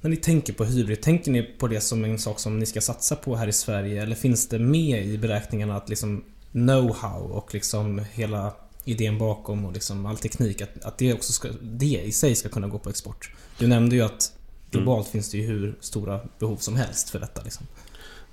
[0.00, 2.80] när ni tänker på hybrid, tänker ni på det som en sak som ni ska
[2.80, 4.02] satsa på här i Sverige?
[4.02, 8.52] Eller finns det med i beräkningarna att liksom know-how och liksom hela
[8.84, 12.48] idén bakom och liksom all teknik, att, att det också ska, det i sig ska
[12.48, 13.30] kunna gå på export?
[13.58, 14.32] Du nämnde ju att
[14.70, 17.66] globalt finns det ju hur stora behov som helst för detta liksom.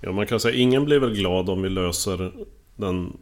[0.01, 2.31] Ja, man kan säga ingen blir väl glad om vi löser
[2.75, 3.17] den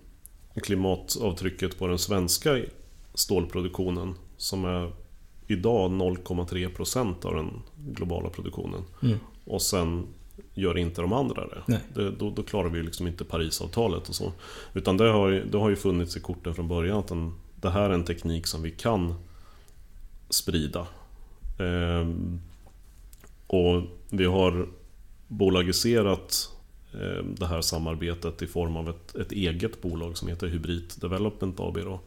[0.64, 2.60] klimatavtrycket på den svenska
[3.14, 4.92] stålproduktionen som är
[5.54, 8.82] idag 0,3% av den globala produktionen.
[9.04, 9.18] Mm.
[9.46, 10.08] Och sen
[10.54, 11.82] gör inte de andra det.
[11.96, 14.32] Det då, då klarar vi liksom inte Parisavtalet och så.
[14.74, 17.70] Utan det har, ju- det har ju funnits i korten från början att den, det
[17.70, 19.16] här är en teknik som vi kan
[20.30, 20.88] sprida.
[21.60, 22.42] Ehm,
[23.48, 24.68] och vi har
[25.28, 26.50] bolagiserat
[26.94, 31.60] eh, det här samarbetet i form av ett, ett eget bolag som heter Hybrid Development
[31.60, 31.78] AB.
[31.78, 32.00] Då,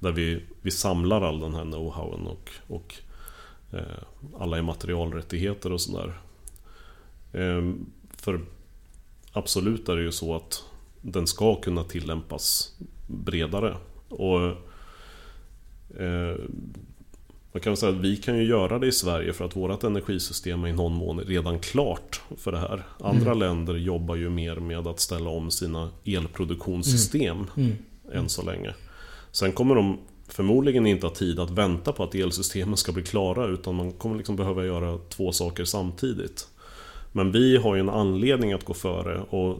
[0.00, 2.94] där vi, vi samlar all den här know-howen och, och
[3.72, 3.80] eh,
[4.38, 6.20] alla immaterialrättigheter och sådär.
[7.32, 7.72] Eh,
[8.16, 8.40] för
[9.32, 10.64] absolut är det ju så att
[11.02, 13.76] den ska kunna tillämpas bredare.
[14.08, 14.40] Och
[16.00, 16.36] eh,
[17.52, 20.64] man kan säga att vi kan ju göra det i Sverige för att vårt energisystem
[20.64, 22.82] är i någon mån redan klart för det här.
[23.00, 27.72] Andra länder jobbar ju mer med att ställa om sina elproduktionssystem Mm.
[28.12, 28.74] än så länge.
[29.32, 33.46] Sen kommer de förmodligen inte ha tid att vänta på att elsystemen ska bli klara
[33.46, 36.48] utan man kommer liksom behöva göra två saker samtidigt.
[37.12, 39.58] Men vi har ju en anledning att gå före och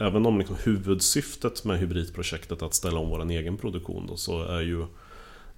[0.00, 4.42] även om liksom huvudsyftet med hybridprojektet är att ställa om vår egen produktion då, så
[4.42, 4.86] är, ju,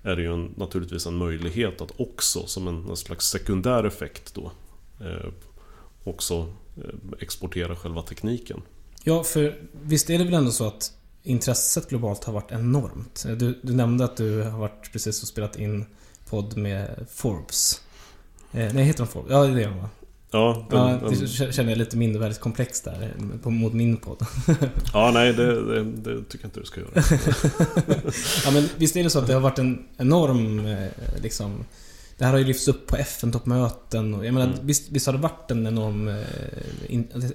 [0.02, 4.34] är det ju en, naturligtvis en möjlighet att också som en, en slags sekundär effekt
[4.34, 4.52] då
[5.00, 5.28] eh,
[6.04, 6.34] också
[6.76, 8.62] eh, exportera själva tekniken.
[9.04, 13.24] Ja, för visst är det väl ändå så att intresset globalt har varit enormt?
[13.36, 15.84] Du, du nämnde att du har varit precis och spelat in
[16.28, 17.80] podd med Forbes.
[18.52, 19.30] Eh, nej, heter de Forbes?
[19.32, 19.88] Ja, det är det de va?
[20.34, 24.26] Ja, den, Ja, den, det känner jag lite mindervärdeskomplex där på, mot min podd.
[24.92, 26.90] ja nej det, det, det tycker jag inte du ska göra.
[28.44, 30.88] ja, men visst är det så att det har varit en enorm eh,
[31.22, 31.64] liksom...
[32.18, 34.66] Det här har ju lyfts upp på FN-toppmöten och jag menar, Mm.
[34.66, 36.16] visst, visst har det varit en enorm, eh,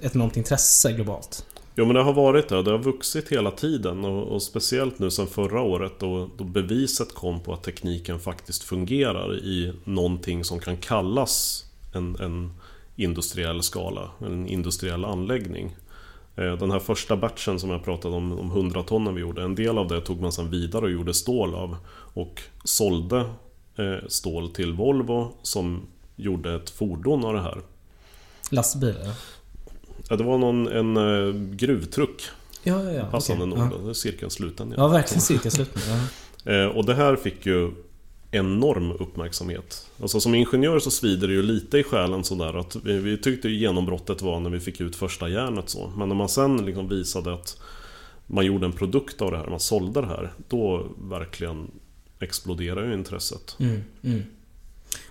[0.02, 1.44] ett enormt intresse globalt?
[1.78, 5.10] Jo men det har varit det, det har vuxit hela tiden och, och speciellt nu
[5.10, 10.60] sen förra året då, då beviset kom på att tekniken faktiskt fungerar i någonting som
[10.60, 11.64] kan kallas
[11.94, 12.52] en, en
[12.96, 15.76] industriell skala, en industriell anläggning.
[16.36, 19.54] Eh, den här första batchen som jag pratade om, de 100 tonnen vi gjorde, en
[19.54, 21.76] del av det tog man sen vidare och gjorde stål av
[22.14, 23.18] och sålde
[23.76, 25.86] eh, stål till Volvo som
[26.16, 27.62] gjorde ett fordon av det här.
[28.50, 29.37] Lastbilar?
[30.08, 32.22] Ja, det var någon, en eh, gruvtruck
[32.62, 33.04] Ja, ja, ja.
[33.04, 33.78] Passande okej.
[33.78, 33.94] nog, Ja.
[33.94, 34.74] cirkeln sluten.
[34.76, 35.84] ja, verkligen cirkelslutning.
[35.88, 35.98] Ja.
[36.44, 37.70] Eh, Och det här fick ju
[38.30, 39.86] enorm uppmärksamhet.
[40.02, 43.48] Alltså som ingenjör så svider det ju lite i själen sådär att vi, vi tyckte
[43.48, 45.92] ju genombrottet var när vi fick ut första järnet så.
[45.96, 47.58] Men när man sen liksom visade att
[48.26, 51.70] man gjorde en produkt av det här, man sålde det här, då verkligen
[52.20, 53.56] exploderar ju intresset.
[53.60, 54.22] Mm, mm.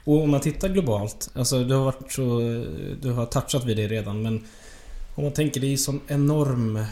[0.03, 2.39] Och om man tittar globalt, alltså du har varit så...
[3.01, 4.43] Du har touchat vid det redan men...
[5.17, 6.85] Om man tänker, det är ju sån enorm...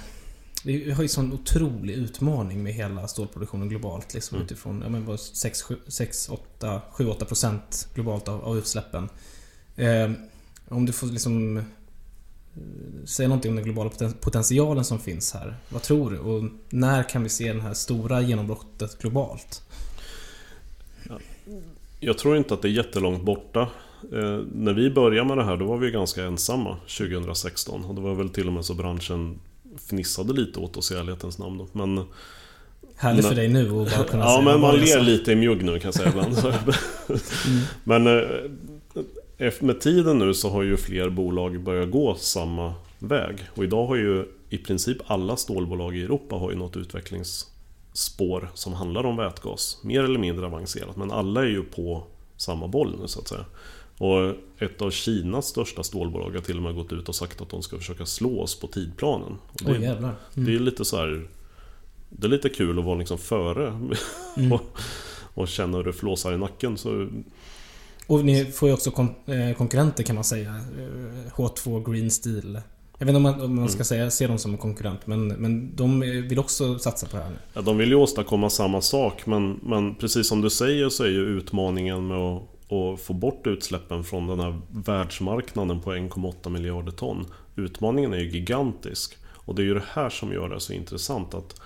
[0.64, 4.46] Vi har ju sån otrolig utmaning med hela stålproduktionen globalt liksom Mm.
[4.46, 9.10] utifrån, ja men bara 6, 7, 6 8, 7, 8 procent globalt av, av utsläppen.
[9.76, 10.12] Eh,
[10.70, 11.58] om du får liksom...
[11.58, 11.64] eh,
[13.06, 15.58] Säga någonting om den globala poten- potentialen som finns här.
[15.70, 16.18] Vad tror du?
[16.20, 19.62] Och när kan vi se det här stora genombrottet globalt?
[22.00, 23.70] Jag tror inte att det är jättelångt borta.
[24.14, 27.86] Eh, när vi började med det här då var vi ganska ensamma 2016.
[27.86, 29.40] Och det var väl till och med så branschen
[29.90, 31.58] fnissade lite åt oss i ärlighetens namn.
[31.58, 31.68] Då.
[31.72, 32.04] Men
[32.98, 33.30] Härligt Nej.
[33.30, 35.88] för dig nu att bara kunna Ja men man ler lite i mjugg nu kan
[35.88, 36.38] jag säga ibland.
[36.38, 36.54] Så-
[37.84, 43.36] Men eh, med tiden nu så har ju fler bolag börjat gå samma väg.
[43.56, 48.74] Och idag har ju i princip alla stålbolag i Europa har ju något utvecklingsspår som
[48.74, 49.80] handlar om vätgas.
[49.84, 52.04] Mer eller mindre avancerat men alla är ju på
[52.38, 53.46] samma boll nu så att säga.
[53.98, 57.50] Och ett av Kinas största stålbolag har till och med gått ut och sagt att
[57.50, 59.38] de ska försöka slå oss på tidplanen.
[59.66, 60.16] Och det, jävlar.
[60.36, 60.46] Mm.
[60.46, 61.28] det är lite så här.
[62.10, 63.68] Det är lite kul att vara liksom före
[64.38, 64.52] Mm.
[64.52, 64.62] och,
[65.34, 66.78] och känna hur det flåsar i nacken.
[66.78, 67.08] Så
[68.08, 70.50] Och ni får ju också kon eh, konkurrenter kan man säga.
[70.50, 72.62] Eh, H2 Green Steel.
[72.98, 75.28] Jag vet inte om man, om man ska säga, se dem som en konkurrent men,
[75.28, 77.38] men de eh, vill också satsa på det här nu.
[77.54, 81.10] Ja, de vill ju åstadkomma samma sak men, men precis som du säger så är
[81.10, 86.92] ju utmaningen med att, och få bort utsläppen från den här världsmarknaden på 1,8 miljarder
[86.92, 87.26] ton.
[87.56, 89.18] Utmaningen är ju gigantisk.
[89.26, 91.62] Och det är ju det här som gör det så intressant att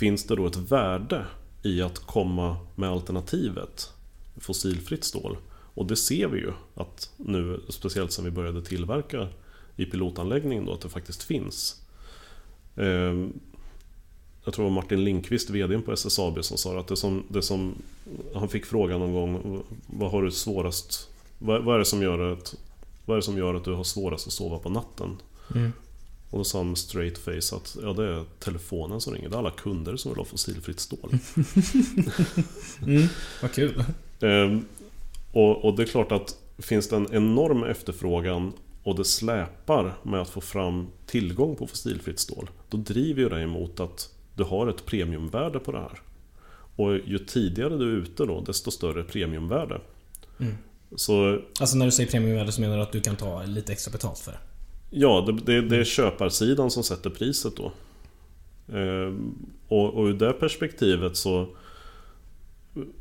[0.00, 1.26] Finns det då ett värde
[1.62, 3.92] i att komma med alternativet
[4.36, 5.36] fossilfritt stål?
[5.74, 9.28] Och det ser vi ju att nu, speciellt sen vi började tillverka
[9.76, 11.86] i pilotanläggningen då, att det faktiskt finns.
[12.76, 13.40] Ehm,
[14.44, 17.42] jag tror det var Martin Linkvist, VDn på SSAB, som sa att det som, det
[17.42, 17.74] som
[18.34, 22.32] Han fick frågan någon gång Vad har du svårast vad, vad, är det som gör
[22.32, 22.54] att
[23.04, 25.16] Vad är det som gör att du har svårast att sova på natten?
[25.54, 25.72] Mm.
[26.30, 29.28] Och då sa han med straight face att ja, det är telefonen som ringer.
[29.28, 31.10] Det är alla kunder som vill ha fossilfritt stål.
[32.82, 33.08] Mm,
[33.42, 33.84] vad kul.
[34.20, 34.64] Ehm,
[35.32, 40.20] och, och det är klart att finns det en enorm efterfrågan och det släpar med
[40.20, 42.50] att få fram tillgång på fossilfritt stål.
[42.68, 44.10] Då driver ju det emot att
[44.40, 46.00] du har ett premiumvärde på det här.
[46.76, 49.80] Och ju tidigare du är ute då, desto större premiumvärde.
[50.40, 50.54] Mm.
[50.96, 53.92] Så Alltså när du säger premiumvärde så menar du att du kan ta lite extra
[53.92, 54.38] betalt för det?
[54.90, 57.72] ja, det, det, det är köparsidan som sätter priset då.
[58.76, 59.34] Ehm,
[59.68, 61.48] och, och ur det perspektivet så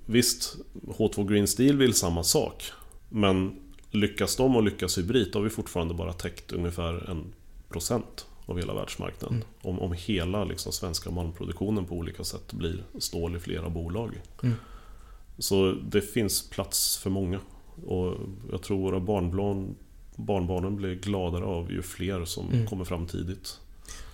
[0.05, 2.63] Visst, H2 Green Steel vill samma sak.
[3.09, 3.59] Men
[3.91, 7.33] lyckas de och lyckas hybrid, då har vi fortfarande bara täckt ungefär en
[7.69, 9.35] procent av hela världsmarknaden.
[9.35, 9.47] Mm.
[9.61, 14.21] Om, om hela liksom, svenska malmproduktionen på olika sätt blir stål i flera bolag.
[14.43, 14.55] Mm.
[15.37, 17.39] Så det finns plats för många.
[17.85, 18.15] Och
[18.51, 19.75] jag tror våra barnbarn,
[20.15, 22.67] barnbarnen blir gladare av ju fler som Mm.
[22.67, 23.59] kommer fram tidigt.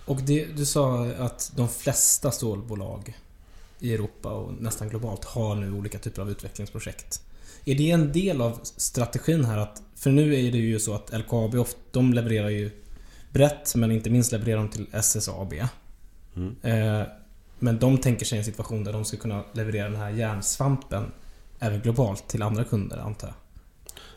[0.04, 3.14] Och det, du sa att de flesta stålbolag
[3.80, 7.22] i Europa och nästan globalt har nu olika typer av utvecklingsprojekt.
[7.64, 9.82] Är det en del av strategin här att...
[9.94, 12.70] För nu är det ju så att LKAB, de levererar ju
[13.36, 15.52] brett men inte minst levererar de till SSAB.
[16.36, 16.56] Mm.
[16.62, 17.06] Eh,
[17.58, 21.12] men de tänker sig en situation där de ska kunna leverera den här järnsvampen
[21.58, 23.36] även globalt till andra kunder antar jag.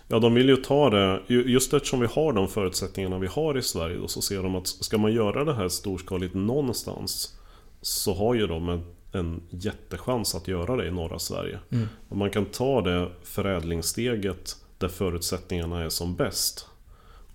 [0.07, 3.57] Ja, de vill ju ta det, ju- just eftersom vi har de förutsättningarna vi har
[3.57, 7.38] i Sverige då, så ser de att ska man göra det här storskaligt någonstans
[7.82, 11.59] så har ju de en, en jättechans att göra det i norra Sverige.
[11.72, 11.88] Mm.
[12.09, 16.68] Och man kan ta det förädlingssteget där förutsättningarna är som bäst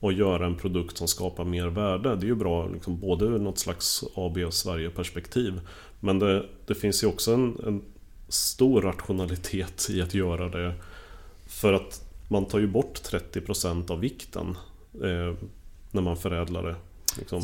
[0.04, 2.16] och göra en produkt som skapar mer värde.
[2.16, 5.60] Det är ju bra liksom, både ur något slags AB Sverige-perspektiv
[6.00, 7.82] men det, det finns ju också en, en
[8.28, 10.74] stor rationalitet i att göra det
[11.46, 13.00] för att man tar ju bort
[13.32, 14.58] 30% av vikten
[14.94, 15.34] eh,
[15.90, 16.76] när man förädlar det.
[17.18, 17.42] Liksom.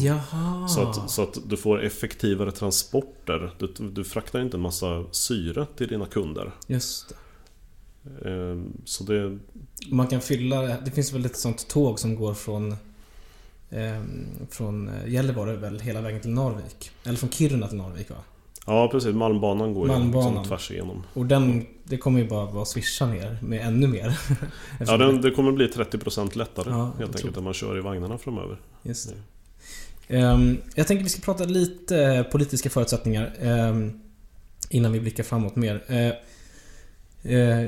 [0.69, 3.51] Så, att, så att du får effektivare transporter.
[3.59, 6.53] Du, du fraktar inte en massa syre till dina kunder.
[6.67, 7.15] Just det.
[8.05, 9.39] Eh, så det,
[9.91, 10.63] Man kan fylla...
[10.63, 12.73] Det finns väl ett sånt tåg som går från...
[13.71, 14.03] Eh,
[14.51, 16.91] från eh, Gällivare väl hela vägen till Narvik?
[17.05, 18.17] Eller från Kiruna till Narvik va?
[18.67, 20.35] ja precis, Malmbanan går ju Malmbanan.
[20.35, 21.03] liksom tvärs igenom.
[21.15, 21.67] Och den...
[21.85, 24.19] Det kommer ju bara vara swisha ner med ännu mer.
[24.87, 28.19] Ja, den, det kommer bli 30% lättare Ja, helt enkelt när man kör i vagnarna
[28.19, 28.61] framöver.
[28.83, 29.17] Just det.
[30.17, 34.01] Ehm, jag tänker vi ska prata lite politiska förutsättningar ehm,
[34.71, 35.85] innan vi blickar framåt mer.
[35.89, 36.13] Eh,
[37.23, 37.63] Eh,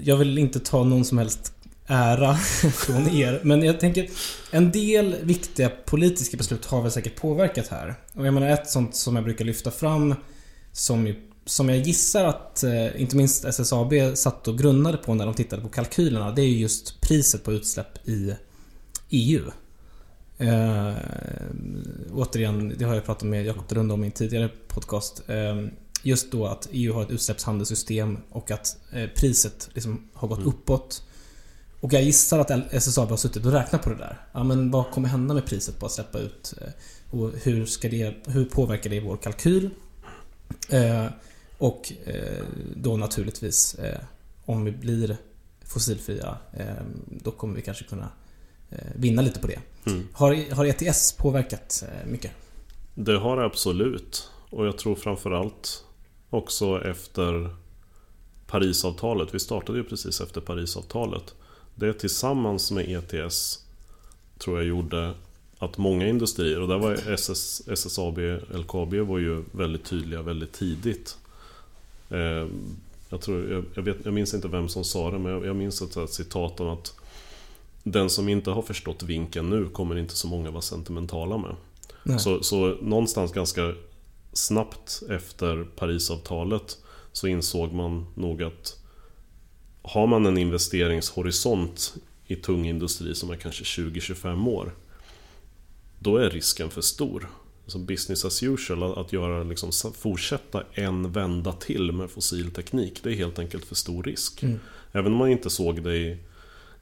[0.00, 1.52] jag vill inte ta någon som helst
[1.86, 2.34] ära
[2.74, 4.08] från er, men jag tänker
[4.50, 7.94] en del viktiga politiska beslut har väl säkert påverkat här.
[8.12, 10.14] Och jag menar ett sånt som jag brukar lyfta fram
[10.72, 15.34] som, som jag gissar att eh, inte minst SSAB satt och grunnade på när de
[15.34, 16.32] tittade på kalkylerna.
[16.32, 18.34] Det är ju just priset på utsläpp i
[19.10, 19.42] EU.
[20.38, 20.92] Eh,
[22.12, 25.22] återigen, det har jag pratat med Jakob Runde om i en tidigare podcast.
[25.28, 25.66] Eh,
[26.04, 31.02] just då att EU har ett utsläppshandelssystem och att eh, priset liksom har gått uppåt.
[31.80, 34.20] Och jag gissar att SSAB har suttit och räknat på det där.
[34.32, 36.54] Ja, men vad kommer hända med priset på att släppa ut?
[36.60, 36.68] eh,
[37.18, 39.70] Och hur, ska det, hur påverkar det vår kalkyl?
[40.68, 41.06] Eh,
[41.58, 42.44] och eh,
[42.76, 43.98] då naturligtvis eh,
[44.44, 45.16] om vi blir
[45.64, 46.38] fossilfria
[47.06, 48.08] då kommer vi kanske kunna
[48.94, 49.60] vinna lite på det.
[49.86, 50.08] Mm.
[50.12, 52.30] Har, har ETS påverkat mycket?
[52.94, 54.30] Det har det absolut.
[54.50, 55.84] Och jag tror framförallt
[56.34, 57.50] också efter
[58.46, 59.34] Parisavtalet.
[59.34, 61.34] Vi startade ju precis efter Parisavtalet.
[61.74, 63.64] Det tillsammans med ETS
[64.38, 65.14] tror jag gjorde
[65.58, 68.18] att många industrier, och där var SS, SSAB,
[68.54, 71.18] LKAB var ju väldigt tydliga väldigt tidigt.
[72.10, 72.46] Eh,
[73.10, 75.56] Jag, tror, jag, jag, vet, jag minns inte vem som sa det, men jag, jag
[75.56, 76.94] minns ett, ett citat om att
[77.82, 81.54] den som inte har förstått vinkeln nu kommer inte så många vara sentimentala med.
[82.20, 83.74] Så, så någonstans ganska
[84.34, 86.78] snabbt efter Parisavtalet
[87.12, 88.78] så insåg man nog att
[89.82, 91.94] har man en investeringshorisont
[92.26, 94.74] i tung industri som är kanske 20-25 år
[95.98, 97.30] då är risken för stor.
[97.64, 103.10] Alltså business as usual, att göra, liksom, fortsätta en vända till med fossil teknik, det
[103.10, 104.42] är helt enkelt för stor risk.
[104.42, 104.60] Mm.
[104.92, 106.18] Även om man inte såg det i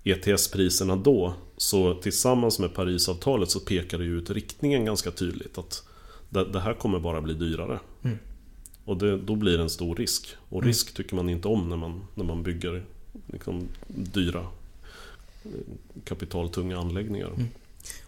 [0.05, 5.59] ETS-priserna då, så tillsammans med Parisavtalet så pekar det ut riktningen ganska tydligt.
[5.59, 5.85] Att
[6.33, 7.81] det, det här kommer bara bli dyrare.
[8.03, 8.19] Mm.
[8.85, 10.37] Och det, då blir det en stor risk.
[10.49, 10.69] Och mm.
[10.69, 12.85] risk tycker man inte om när man, när man bygger
[13.27, 14.47] liksom, dyra
[15.45, 15.51] eh,
[16.05, 17.27] kapitaltunga anläggningar.
[17.27, 17.49] Mm.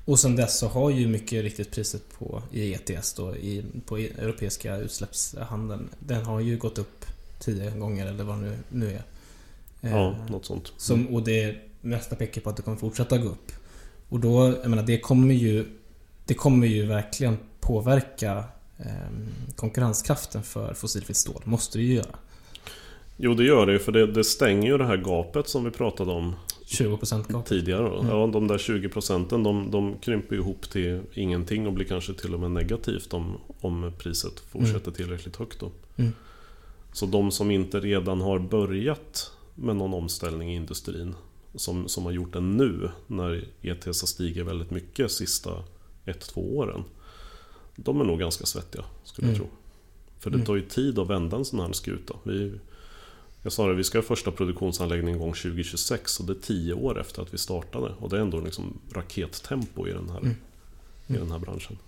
[0.05, 3.99] Och sen dess så har ju mycket riktigt priset på i ETS då, i, på
[3.99, 7.05] e- europeiska utsläppshandeln, den har ju gått upp
[7.39, 9.03] tio gånger eller vad det nu, nu är.
[9.81, 10.73] Ja, eh, något sånt.
[10.77, 13.53] Som, och det mesta pekar på att det kommer fortsätta gå upp.
[14.09, 15.67] Och då, jag menar, det kommer ju
[16.27, 18.45] Det kommer ju verkligen påverka
[18.79, 18.87] eh,
[19.57, 21.43] konkurrenskraften för fossilfritt stål.
[21.45, 22.17] Måste det ju göra.
[23.17, 25.71] Jo, det gör det ju för det, det stänger ju det här gapet som vi
[25.71, 26.35] pratade om
[26.67, 27.47] 20% gap.
[27.47, 27.99] Tidigare då.
[27.99, 28.17] Mm.
[28.17, 32.35] Ja, de där 20 procenten de, de krymper ihop till ingenting och blir kanske till
[32.35, 34.95] och med negativt om, om priset fortsätter mm.
[34.95, 35.71] tillräckligt högt då.
[35.97, 36.13] Mm.
[36.93, 41.15] Så de som inte redan har börjat med någon omställning i industrin
[41.55, 45.51] som, som har gjort det nu när ETS har stigit väldigt mycket sista
[46.05, 46.85] ett, två åren.
[47.77, 49.49] De är nog ganska svettiga, skulle jag mm.
[49.49, 49.57] tro.
[50.19, 50.47] För det mm.
[50.47, 52.15] tar ju tid att vända en sån här skuta.
[52.23, 52.53] Vi,
[53.43, 57.01] jag sa det, vi ska ha första produktionsanläggningen igång 2026 och det är tio år
[57.01, 57.95] efter att vi startade.
[57.99, 60.35] Och det är ändå liksom rakettempo i den här, mm.
[61.07, 61.79] i den här branschen.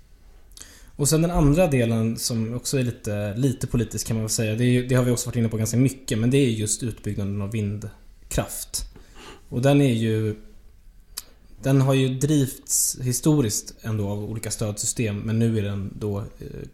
[0.97, 4.55] Och sen den andra delen som också är lite, lite politisk kan man väl säga.
[4.55, 6.18] Det, är, det, har vi också varit inne på ganska mycket.
[6.18, 8.84] Men det är just utbyggnaden av vindkraft.
[9.49, 10.37] Och den är ju...
[11.62, 15.18] Den har ju drivits historiskt ändå av olika stödsystem.
[15.18, 16.24] Men nu är den då eh,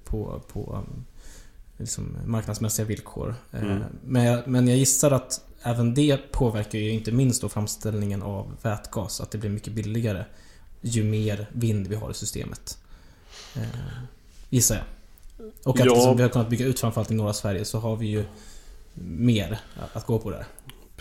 [0.04, 0.84] på, på
[1.78, 3.34] liksom marknadsmässiga villkor.
[3.52, 3.82] Eh, mm.
[4.04, 8.56] Men, jag, men jag gissar att även det påverkar ju inte minst då framställningen av
[8.62, 9.20] vätgas.
[9.20, 10.24] Att det blir mycket billigare
[10.80, 12.78] ju mer vind vi har i systemet.
[13.56, 13.62] Eh,
[14.50, 14.84] gissar jag.
[15.64, 16.14] Och att ja.
[16.14, 18.24] vi har kunnat bygga ut framförallt i norra Sverige så har vi ju
[18.94, 19.60] mer
[19.92, 20.46] att gå på där.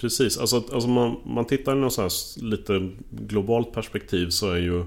[0.02, 4.86] Precis, alltså, alltså man, man tittar i något lite globalt perspektiv så är ju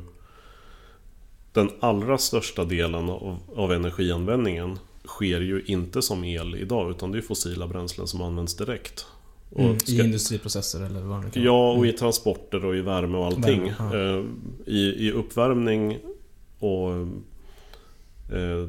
[1.53, 7.19] den allra största delen av, av energianvändningen sker ju inte som el idag utan det
[7.19, 9.07] är fossila bränslen som används direkt.
[9.57, 9.93] Mm, ska...
[9.93, 11.99] I industriprocesser eller vad det kan Ja, och i mm.
[11.99, 13.73] transporter och i värme och allting.
[13.79, 14.19] Värme, ja.
[14.19, 14.25] Eh,
[14.75, 15.99] I, I uppvärmning
[16.59, 16.91] och...
[18.33, 18.69] Eh,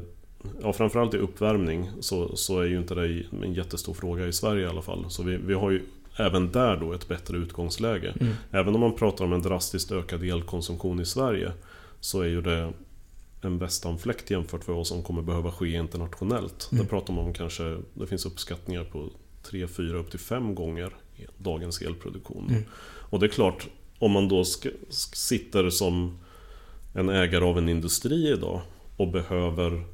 [0.62, 4.62] ja, framförallt i uppvärmning så, så är ju inte det en jättestor fråga i Sverige
[4.62, 5.04] i alla fall.
[5.08, 5.82] Så vi, vi har ju
[6.16, 8.14] även där då ett bättre utgångsläge.
[8.20, 8.34] Mm.
[8.50, 11.52] Även om man pratar om en drastiskt ökad elkonsumtion i Sverige
[12.00, 12.72] så är ju det
[13.40, 16.68] en västanfläkt jämfört med vad som kommer behöva ske internationellt.
[16.72, 16.84] Mm.
[16.84, 19.10] Där pratar man om kanske, det finns uppskattningar på
[19.42, 20.92] 3, 4, upp till 5 gånger
[21.38, 22.46] dagens elproduktion.
[22.48, 22.64] Mm.
[23.10, 23.66] Och det är klart,
[23.98, 26.18] om man då sitter som
[26.94, 28.60] en ägare av en industri idag
[28.96, 29.84] och behöver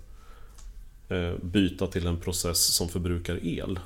[1.09, 3.79] eh, byta till en process som förbrukar el.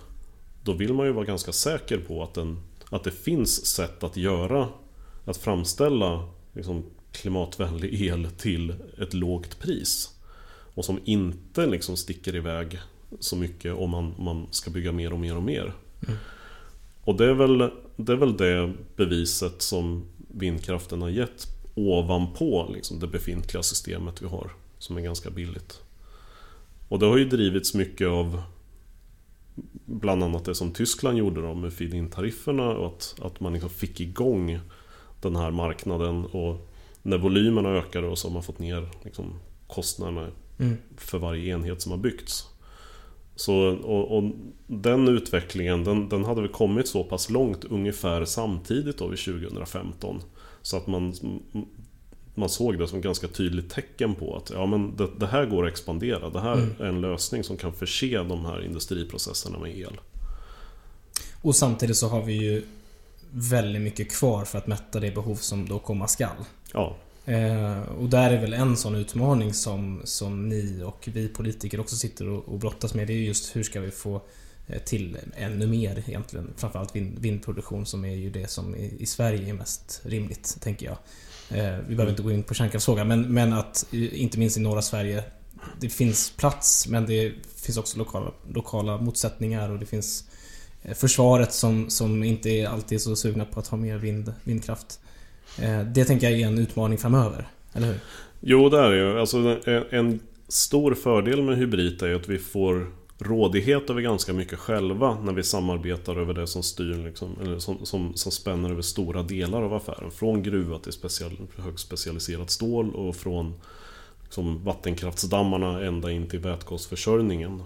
[0.67, 2.59] Då vill man ju vara ganska säker på att, den,
[2.91, 4.69] att det finns sätt att göra,
[5.25, 10.11] att framställa liksom, klimatvänlig el till ett lågt pris.
[10.75, 12.79] Och som inte liksom sticker iväg
[13.21, 15.73] så mycket om man, man ska bygga mer och mer och mer.
[16.07, 16.19] Mm.
[17.05, 23.01] Och det är, väl, det är väl det beviset som vindkraften har gett ovanpå liksom
[23.01, 24.51] det befintliga systemet vi har.
[24.79, 25.81] Som är ganska billigt.
[26.89, 28.43] Och det har ju drivits mycket av
[29.85, 34.01] Bland annat det som Tyskland gjorde då med feed-in-tarifferna och att, att man liksom fick
[34.01, 34.59] igång
[35.21, 36.71] den här marknaden och
[37.03, 39.35] när volymerna ökade och så har man fått ner liksom,
[39.67, 40.77] kostnaderna mm.
[40.97, 42.49] för varje enhet som har byggts.
[43.37, 44.33] Så, och, och
[44.67, 50.21] den utvecklingen den, den, hade väl kommit så pass långt ungefär samtidigt då vid 2015.
[50.63, 51.15] Så att man,
[52.37, 55.67] man såg det som ganska tydligt tecken på att ja, men det, det här går
[55.67, 56.31] att expandera.
[56.31, 56.75] Det här mm.
[56.79, 60.01] är en lösning som kan förse de här industriprocesserna med el.
[61.43, 62.63] Och samtidigt så har vi ju
[63.31, 66.45] väldigt mycket kvar för att mätta det behov som då komma skall.
[66.73, 66.97] Ja.
[67.25, 71.97] Eh, och där är väl en sån utmaning som, som ni och vi politiker också
[71.97, 73.07] sitter och, och brottas med.
[73.07, 74.21] Det är just hur ska vi få
[74.67, 76.51] eh, till ännu mer egentligen.
[76.57, 80.87] Framförallt vind, vindproduktion som är ju det som i, i Sverige är mest rimligt, tänker
[80.87, 80.97] jag.
[81.51, 84.83] Eh, vi behöver inte gå in på kärnkraftsfrågan men, men att inte minst i norra
[84.83, 85.25] Sverige
[85.81, 90.25] det finns plats men det finns också lokala, lokala motsättningar och det finns
[90.83, 95.01] eh, försvaret som, som inte är alltid så sugna på att ha mer vind, vindkraft.
[95.63, 98.01] Eh, det tänker jag är en utmaning framöver, eller hur?
[98.41, 99.21] Jo, det är det ju.
[99.21, 105.21] Alltså, en, stor fördel med hybrid är att vi får rådighet över ganska mycket själva
[105.21, 109.23] när vi samarbetar över det som styr, liksom, eller som, som, som spänner över stora
[109.23, 110.11] delar av affären.
[110.11, 113.55] Från gruva till special, högspecialiserat stål och från
[114.23, 117.63] liksom, vattenkraftsdammarna ända in till vätgasförsörjningen.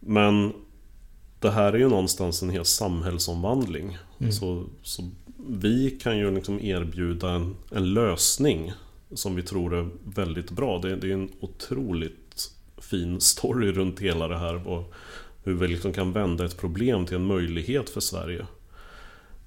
[0.00, 0.52] Men
[1.38, 3.98] det här är ju någonstans en hel samhällsomvandling.
[4.18, 4.32] Mm.
[4.32, 5.10] Så, så
[5.48, 8.72] vi kan ju liksom erbjuda en, en lösning
[9.14, 10.78] som vi tror är väldigt bra.
[10.78, 12.21] Det, det är en otroligt
[12.82, 14.68] fin story runt hela det här.
[14.68, 14.94] Och
[15.44, 18.46] hur vi liksom kan vända ett problem till en möjlighet för Sverige.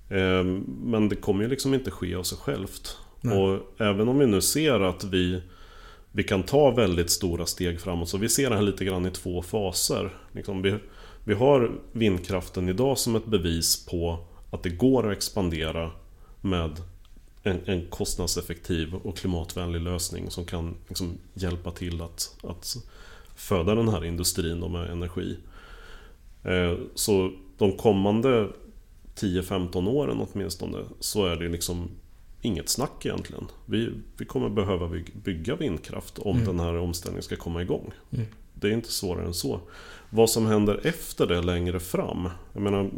[0.09, 2.97] Ehm, men det kommer ju liksom inte ske av sig självt.
[3.21, 3.37] Nej.
[3.37, 5.41] Och även om vi nu ser att vi,
[6.11, 8.09] vi kan ta väldigt stora steg framåt.
[8.09, 10.17] Så vi ser det här lite grann i två faser.
[10.31, 10.75] Liksom vi,
[11.23, 14.19] vi har vindkraften idag som ett bevis på
[14.51, 15.91] att det går att expandera
[16.41, 16.81] med
[17.43, 22.75] en, en kostnadseffektiv och klimatvänlig lösning som kan liksom hjälpa till att, att
[23.35, 25.37] föda den här industrin med energi.
[26.43, 28.49] Eh, så de kommande
[29.15, 31.89] 10-15 åren åtminstone så är det liksom
[32.41, 33.47] inget snack egentligen.
[33.65, 34.91] Vi, vi kommer behöva
[35.23, 36.47] bygga vindkraft om mm.
[36.47, 37.91] den här omställningen ska komma igång.
[38.11, 38.25] Mm.
[38.53, 39.59] Det är inte svårare än så.
[40.09, 42.29] Vad som händer efter det längre fram.
[42.53, 42.91] Jag menar,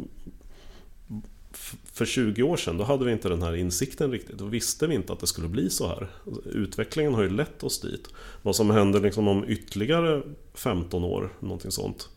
[1.92, 4.38] för 20 år sedan då hade vi inte den här insikten riktigt.
[4.38, 6.08] Då visste vi inte att det skulle bli så här.
[6.44, 8.08] Utvecklingen har ju lett oss dit.
[8.42, 10.22] Vad som händer liksom om ytterligare
[10.54, 12.08] 15 år, någonting sånt.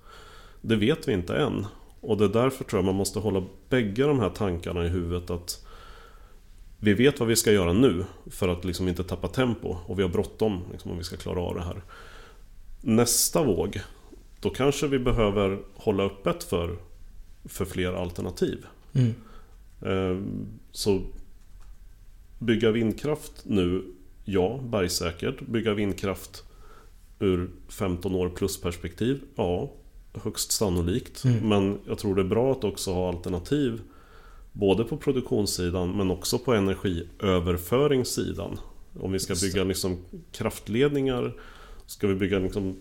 [0.62, 1.66] Det vet vi inte än.
[2.00, 5.30] Och det är därför tror jag man måste hålla bägge de här tankarna i huvudet
[5.30, 5.66] att
[6.84, 10.04] vi vet vad vi ska göra nu för att liksom inte tappa tempo och vi
[10.04, 11.82] har bråttom liksom, om vi ska klara av det här.
[12.82, 13.82] Nästa våg,
[14.39, 16.78] då kanske vi behöver hålla öppet för,
[17.46, 18.66] för fler alternativ.
[18.94, 19.14] Mm.
[19.86, 21.01] Ehm, så
[22.39, 23.84] bygga vindkraft nu,
[24.25, 25.41] ja, bergsäkert.
[25.41, 26.43] Bygga vindkraft
[27.19, 29.71] ur 15 år plus perspektiv, ja,
[30.13, 31.23] högst sannolikt.
[31.23, 31.49] Mm.
[31.49, 33.82] Men jag tror det är bra att också ha alternativ
[34.53, 38.59] Både på produktionssidan men också på energiöverföringssidan.
[38.99, 39.97] Om vi ska bygga liksom
[40.32, 41.34] kraftledningar
[41.86, 42.75] Ska vi bygga liksom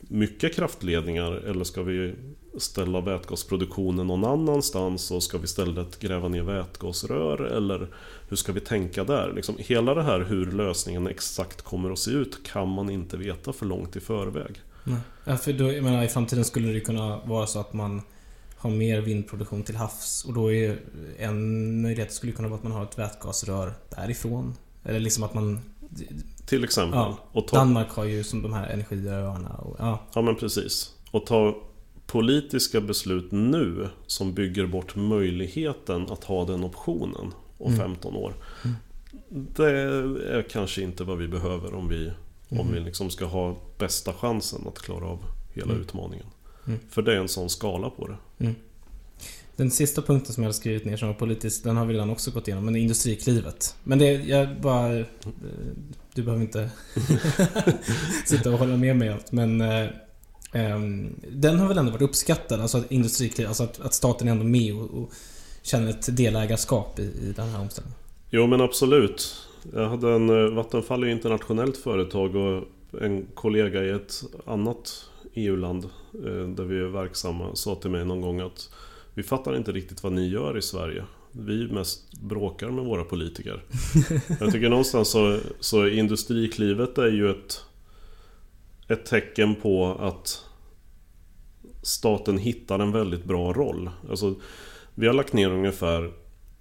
[0.00, 2.14] mycket kraftledningar eller ska vi
[2.58, 7.88] ställa vätgasproduktionen någon annanstans och ska vi istället gräva ner vätgasrör eller
[8.28, 9.32] hur ska vi tänka där?
[9.32, 13.52] Liksom, hela det här hur lösningen exakt kommer att se ut kan man inte veta
[13.52, 14.60] för långt i förväg.
[14.84, 15.00] Nej.
[15.24, 18.02] Ja, för då, jag menar, I framtiden skulle det kunna vara så att man
[18.56, 20.78] har mer vindproduktion till havs och då är
[21.18, 24.54] en möjlighet skulle kunna vara att man har ett vätgasrör därifrån.
[24.84, 25.60] Eller liksom att man
[26.46, 27.00] till exempel.
[27.32, 27.46] Ja.
[27.52, 29.48] Danmark har ju som de här energiöarna.
[29.48, 29.98] Och, ja.
[30.14, 30.94] ja men precis.
[31.10, 31.56] Och ta
[32.12, 37.78] politiska beslut nu som bygger bort möjligheten att ha den optionen om mm.
[37.78, 38.34] 15 år.
[38.64, 38.76] Mm.
[39.28, 39.70] Det
[40.36, 42.02] är kanske inte vad vi behöver om vi,
[42.48, 42.60] mm.
[42.60, 45.82] om vi liksom ska ha bästa chansen att klara av hela mm.
[45.82, 46.26] utmaningen.
[46.66, 46.78] Mm.
[46.88, 48.16] För det är en sån skala på det.
[48.44, 48.54] Mm.
[49.56, 52.10] Den sista punkten som jag har skrivit ner som var politisk, den har vi redan
[52.10, 53.76] också gått igenom, men Industriklivet.
[53.84, 54.98] Men det, jag bara...
[54.98, 55.06] Eh,
[56.14, 56.70] du behöver inte
[58.26, 59.60] sitta och hålla med mig allt, men...
[60.52, 64.28] Eh, ehm, den har väl ändå varit uppskattad, alltså att Industriklivet, alltså att, att staten
[64.28, 65.12] är ändå med och, och
[65.62, 67.98] känner ett delägarskap i, i den här omställningen.
[68.30, 69.46] Jo men absolut.
[69.74, 70.30] Jag hade en...
[70.30, 72.64] Eh, Vattenfall är ju internationellt företag och
[73.00, 75.88] en kollega i ett annat EU-land
[76.56, 78.70] där vi är verksamma sa till mig någon gång att
[79.14, 81.04] vi fattar inte riktigt vad ni gör i Sverige.
[81.32, 83.62] Vi mest bråkar med våra politiker.
[84.40, 87.64] Jag tycker någonstans så, så Industriklivet är ju ett,
[88.88, 90.44] ett tecken på att
[91.82, 93.90] staten hittar en väldigt bra roll.
[94.10, 94.34] Alltså,
[94.94, 96.12] vi har lagt ner ungefär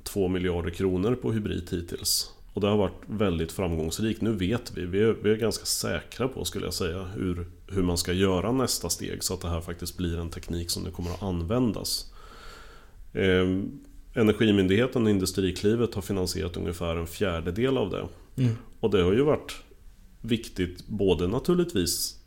[0.04, 2.32] 2 miljarder kronor på hybrid hittills.
[2.54, 4.22] Och det har varit väldigt framgångsrikt.
[4.22, 7.84] Nu vet vi, vi är, vi är ganska säkra på skulle jag säga, hur, hur
[7.84, 10.92] man ska göra nästa steg så att det här faktiskt blir en teknik som det
[10.92, 12.14] kommer att användas.
[13.14, 13.48] Eh,
[14.14, 18.08] Energimyndigheten och Industriklivet har finansierat ungefär en fjärdedel av det.
[18.44, 18.58] Mm.
[18.80, 19.56] Och det har ju varit
[20.22, 22.18] viktigt både naturligtvis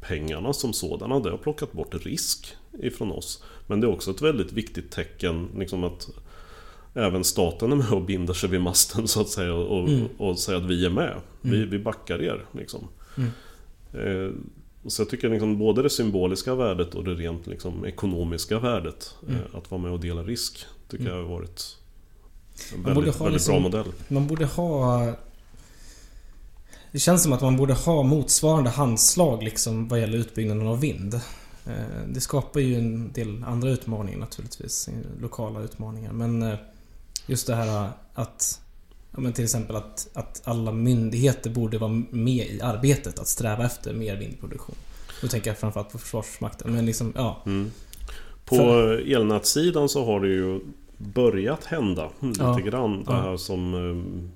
[0.00, 3.42] pengarna som sådana, det har plockat bort risk ifrån oss.
[3.66, 6.08] Men det är också ett väldigt viktigt tecken liksom att
[6.94, 10.06] även staten är med och binder sig vid masten så att säga och, mm.
[10.18, 11.14] och säger att vi är med.
[11.40, 11.70] Vi, mm.
[11.70, 12.44] vi backar er.
[12.52, 12.88] Liksom.
[13.16, 13.30] Mm.
[13.92, 14.32] Eh,
[14.86, 19.34] så jag tycker liksom både det symboliska värdet och det rent liksom ekonomiska värdet mm.
[19.34, 21.16] Eh, att vara med och dela risk tycker mm.
[21.16, 21.78] jag har varit
[22.74, 23.92] en väldigt, väldigt liksom, bra modell.
[24.08, 25.12] Man borde ha...
[26.96, 31.14] Det känns som att man borde ha motsvarande handslag liksom vad gäller utbyggnaden av vind.
[31.66, 31.72] Eh,
[32.08, 34.88] Det skapar ju en del andra utmaningar naturligtvis.
[35.20, 36.12] Lokala utmaningar.
[36.12, 36.54] Men eh,
[37.26, 38.60] just det här att
[39.12, 43.64] ja, men till exempel att, att alla myndigheter borde vara med i arbetet att sträva
[43.66, 44.76] efter mer vindproduktion.
[45.22, 46.72] Då tänker jag framförallt på Försvarsmakten.
[46.72, 47.42] Men liksom, ja.
[47.46, 47.70] Mm.
[48.44, 50.60] På För- elnätssidan så har det ju
[50.98, 52.56] börjat hända lite Ja.
[52.58, 53.04] grann.
[53.04, 53.20] Det Ja.
[53.20, 54.30] här som eh,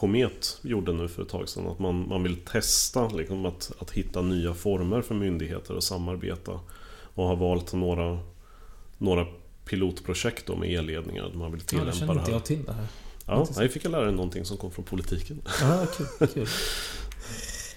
[0.00, 1.66] Komet gjorde nu för ett tag sedan.
[1.66, 6.60] Att man, man vill testa liksom, att, att hitta nya former för myndigheter att samarbeta.
[7.14, 8.18] Och har valt några,
[8.98, 9.26] några
[9.64, 11.30] pilotprojekt då med elledningar.
[11.34, 12.36] Man vill ja tillämpa det känner det inte här.
[12.38, 12.86] jag till det här.
[13.26, 15.42] Ja, jag fick jag lära dig någonting som kom från politiken.
[15.60, 16.28] Ja, kul.
[16.28, 16.46] kul.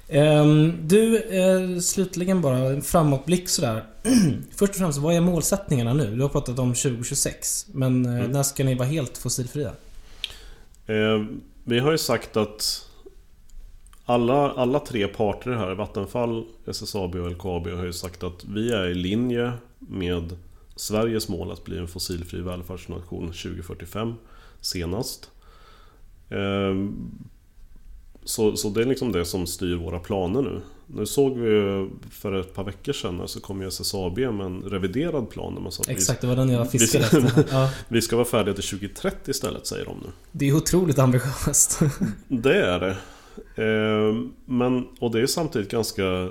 [0.08, 3.86] Ehm, du, eh, slutligen bara en framåtblick sådär.
[4.56, 6.16] Först och främst, vad är målsättningarna nu?
[6.16, 7.66] Du har pratat om 2026.
[7.74, 8.32] Men eh, Mm.
[8.32, 9.72] när ska ni vara helt fossilfria?
[10.88, 11.24] Eh,
[11.64, 12.90] vi har ju sagt att
[14.06, 18.88] alla, alla tre parter här, Vattenfall, SSAB och LKAB har ju sagt att vi är
[18.88, 20.38] i linje med
[20.76, 24.14] Sveriges mål att bli en fossilfri välfärdsnation 2045
[24.62, 25.32] senast.
[26.30, 27.12] Ehm,
[28.24, 30.62] så, så det är liksom det som styr våra planer nu.
[30.96, 34.62] Nu såg vi ju för ett par veckor sedan så kom ju SSAB med en
[34.62, 37.46] reviderad plan där man sa vi, Exakt, det var den jag vi- fiskade efter.
[37.52, 40.10] Ja, vi ska vara färdiga till 2030 istället säger de nu.
[40.32, 41.80] det är otroligt ambitiöst.
[42.28, 42.96] Det är det.
[43.64, 44.16] Eh,
[44.46, 46.30] Men, och det är samtidigt ganska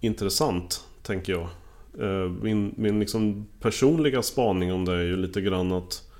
[0.00, 1.48] intressant, tänker jag.
[2.00, 6.10] Eh, Min, min liksom personliga spaning om det är ju lite grann att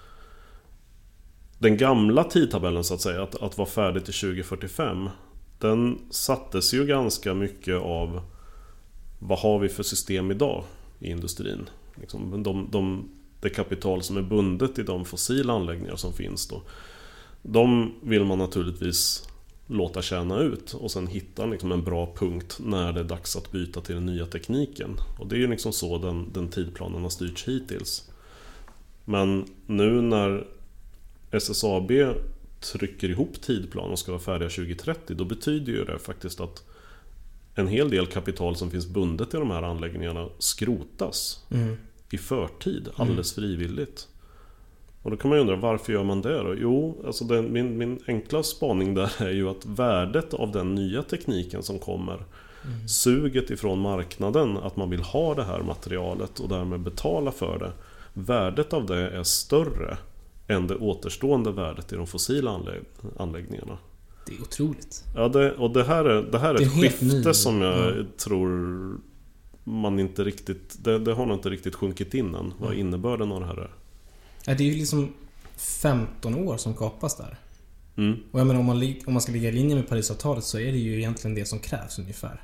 [1.59, 5.09] den gamla tidtabellen så att säga, att, att vara färdig till 2045
[5.59, 8.20] den sattes ju ganska mycket av
[9.18, 10.64] Vad har vi för system idag
[10.98, 11.68] i industrin?
[12.00, 13.09] Liksom, de, de,
[13.40, 16.62] det kapital som är bundet i de fossila anläggningar som finns då
[17.42, 19.28] De vill man naturligtvis
[19.66, 23.52] låta tjäna ut och sen hitta liksom en bra punkt när det är dags att
[23.52, 24.96] byta till den nya tekniken.
[25.18, 28.11] Och det är ju liksom så den, den tidplanen har styrts hittills.
[29.05, 30.46] Men nu när
[31.30, 31.90] SSAB
[32.72, 36.64] trycker ihop tidplan och ska vara färdiga 2030 då betyder ju det faktiskt att
[37.54, 41.76] en hel del kapital som finns bundet i de här anläggningarna skrotas Mm.
[42.10, 44.08] i förtid, alldeles frivilligt.
[45.02, 46.54] Och då kan man ju undra varför gör man det då?
[46.58, 51.02] Jo, alltså den, min, min enkla spaning där är ju att värdet av den nya
[51.02, 52.24] tekniken som kommer
[52.86, 57.72] Suget ifrån marknaden att man vill ha det här materialet och därmed betala för det
[58.12, 59.96] Värdet av det är större
[60.49, 62.84] än det återstående värdet i de fossila anlägg-
[63.18, 63.78] anläggningarna.
[64.26, 65.05] Det är otroligt.
[65.14, 67.62] Ja, det, och det här är, det här är Det är ett skifte ny- som
[67.62, 68.05] jag ja.
[68.18, 68.49] tror
[69.64, 70.84] man inte riktigt...
[70.84, 72.80] Det, det har nog inte riktigt sjunkit in än, vad Mm.
[72.80, 73.70] innebörden av det här är.
[74.47, 75.12] Ja, det är ju liksom
[75.57, 77.38] 15 år som kapas där.
[77.97, 78.16] Mm.
[78.32, 80.72] Och jag menar om man, om man ska ligga i linje med Parisavtalet så är
[80.72, 82.42] det ju egentligen det som krävs ungefär.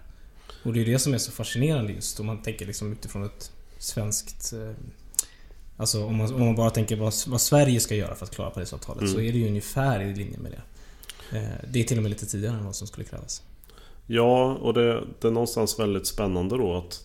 [0.62, 3.53] Och det är det som är så fascinerande just om man tänker liksom utifrån ett
[3.78, 4.53] svenskt...
[5.80, 8.50] Alltså om man, om man bara tänker vad, vad Sverige ska göra för att klara
[8.50, 9.14] Parisavtalet Mm.
[9.14, 10.62] så är det ju ungefär i linje med det.
[11.38, 13.42] Eh, det är till och med lite tidigare än vad som skulle krävas.
[14.06, 17.04] Ja, och det, det är någonstans väldigt spännande då att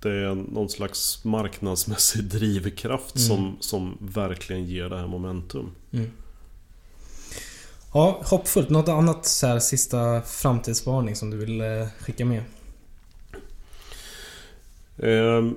[0.00, 3.28] det är någon slags marknadsmässig drivkraft Mm.
[3.28, 5.70] som, som verkligen ger det här momentum.
[5.92, 6.10] Mm.
[7.94, 8.70] Ja, hoppfullt.
[8.70, 12.42] Något annat så här sista framtidsspaning som du vill eh, skicka med?
[14.98, 15.50] Eh,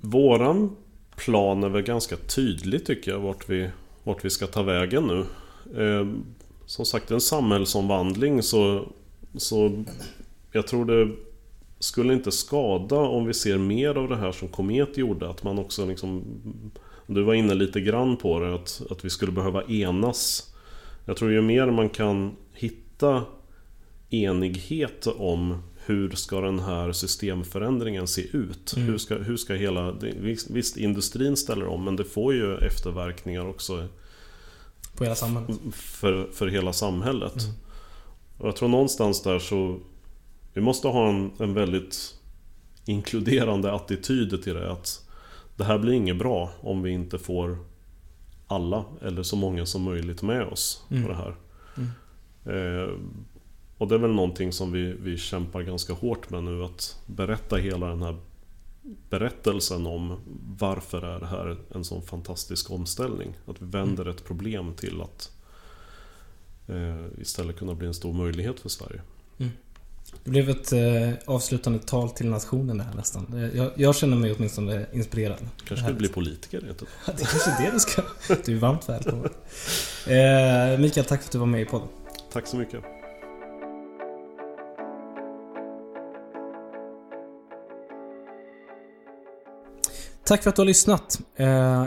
[0.00, 0.76] våran
[1.16, 3.70] plan är väl ganska tydlig tycker jag vart vi,
[4.04, 5.24] vart vi ska ta vägen nu.
[5.82, 6.06] Eh,
[6.66, 8.88] som sagt en samhällsomvandling så,
[9.36, 9.84] så
[10.52, 11.16] jag tror det
[11.78, 15.30] skulle inte skada om vi ser mer av det här som Komet gjorde.
[15.30, 16.24] Att man också liksom
[17.06, 20.54] Du var inne lite grann på det att, att vi skulle behöva enas.
[21.04, 23.24] Jag tror ju mer man kan hitta
[24.10, 28.74] enighet om hur ska den här systemförändringen se ut?
[28.76, 28.88] Mm.
[28.88, 29.92] Hur, ska, hur ska hela...
[30.00, 33.88] Visst, visst, industrin ställer om men det får ju efterverkningar också
[34.96, 35.58] På hela samhället?
[35.72, 37.42] för, för hela samhället.
[37.42, 37.54] Mm.
[38.38, 39.80] Och jag tror någonstans där så...
[40.54, 42.14] Vi måste ha en, en väldigt
[42.84, 44.72] inkluderande attityd till det.
[44.72, 45.08] Att
[45.56, 47.58] det här blir inget bra om vi inte får
[48.46, 51.02] alla, eller så många som möjligt med oss Mm.
[51.02, 51.36] på det här.
[51.76, 51.88] Mm.
[52.46, 52.88] Eh,
[53.78, 56.64] och det är väl någonting som vi, vi kämpar ganska hårt med nu.
[56.64, 58.16] Att berätta hela den här
[59.10, 60.20] berättelsen om
[60.58, 63.34] varför är det här en sån fantastisk omställning.
[63.46, 65.30] Att vi vänder ett problem till att
[66.68, 69.00] eh, istället kunna bli en stor möjlighet för Sverige.
[70.24, 73.34] Det blev ett eh, avslutande tal till nationen det här nästan.
[73.34, 75.48] Eh, Jag, jag känner mig åtminstone inspirerad.
[75.64, 76.88] Kanske vill bli politiker rent av.
[77.06, 78.02] Det är kanske är det du ska.
[78.44, 79.30] Du är varmt välkommen.
[80.06, 81.88] Eh, Mikael, tack för att du var med i podden.
[82.32, 82.84] Tack så mycket.
[90.26, 91.20] Tack för att du har lyssnat.
[91.36, 91.86] Eh,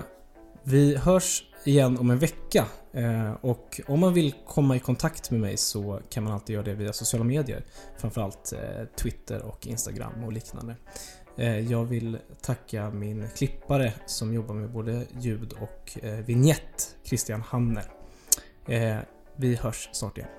[0.63, 2.65] vi hörs igen om en vecka.
[2.93, 6.65] Eh, och om man vill komma i kontakt med mig så kan man alltid göra
[6.65, 7.63] det via sociala medier.
[7.97, 10.75] Framförallt eh, Twitter och Instagram och liknande.
[11.69, 17.91] Jag vill tacka min klippare som jobbar med både ljud och vignett, Christian Hamner.
[19.35, 20.29] Vi hörs snart igen.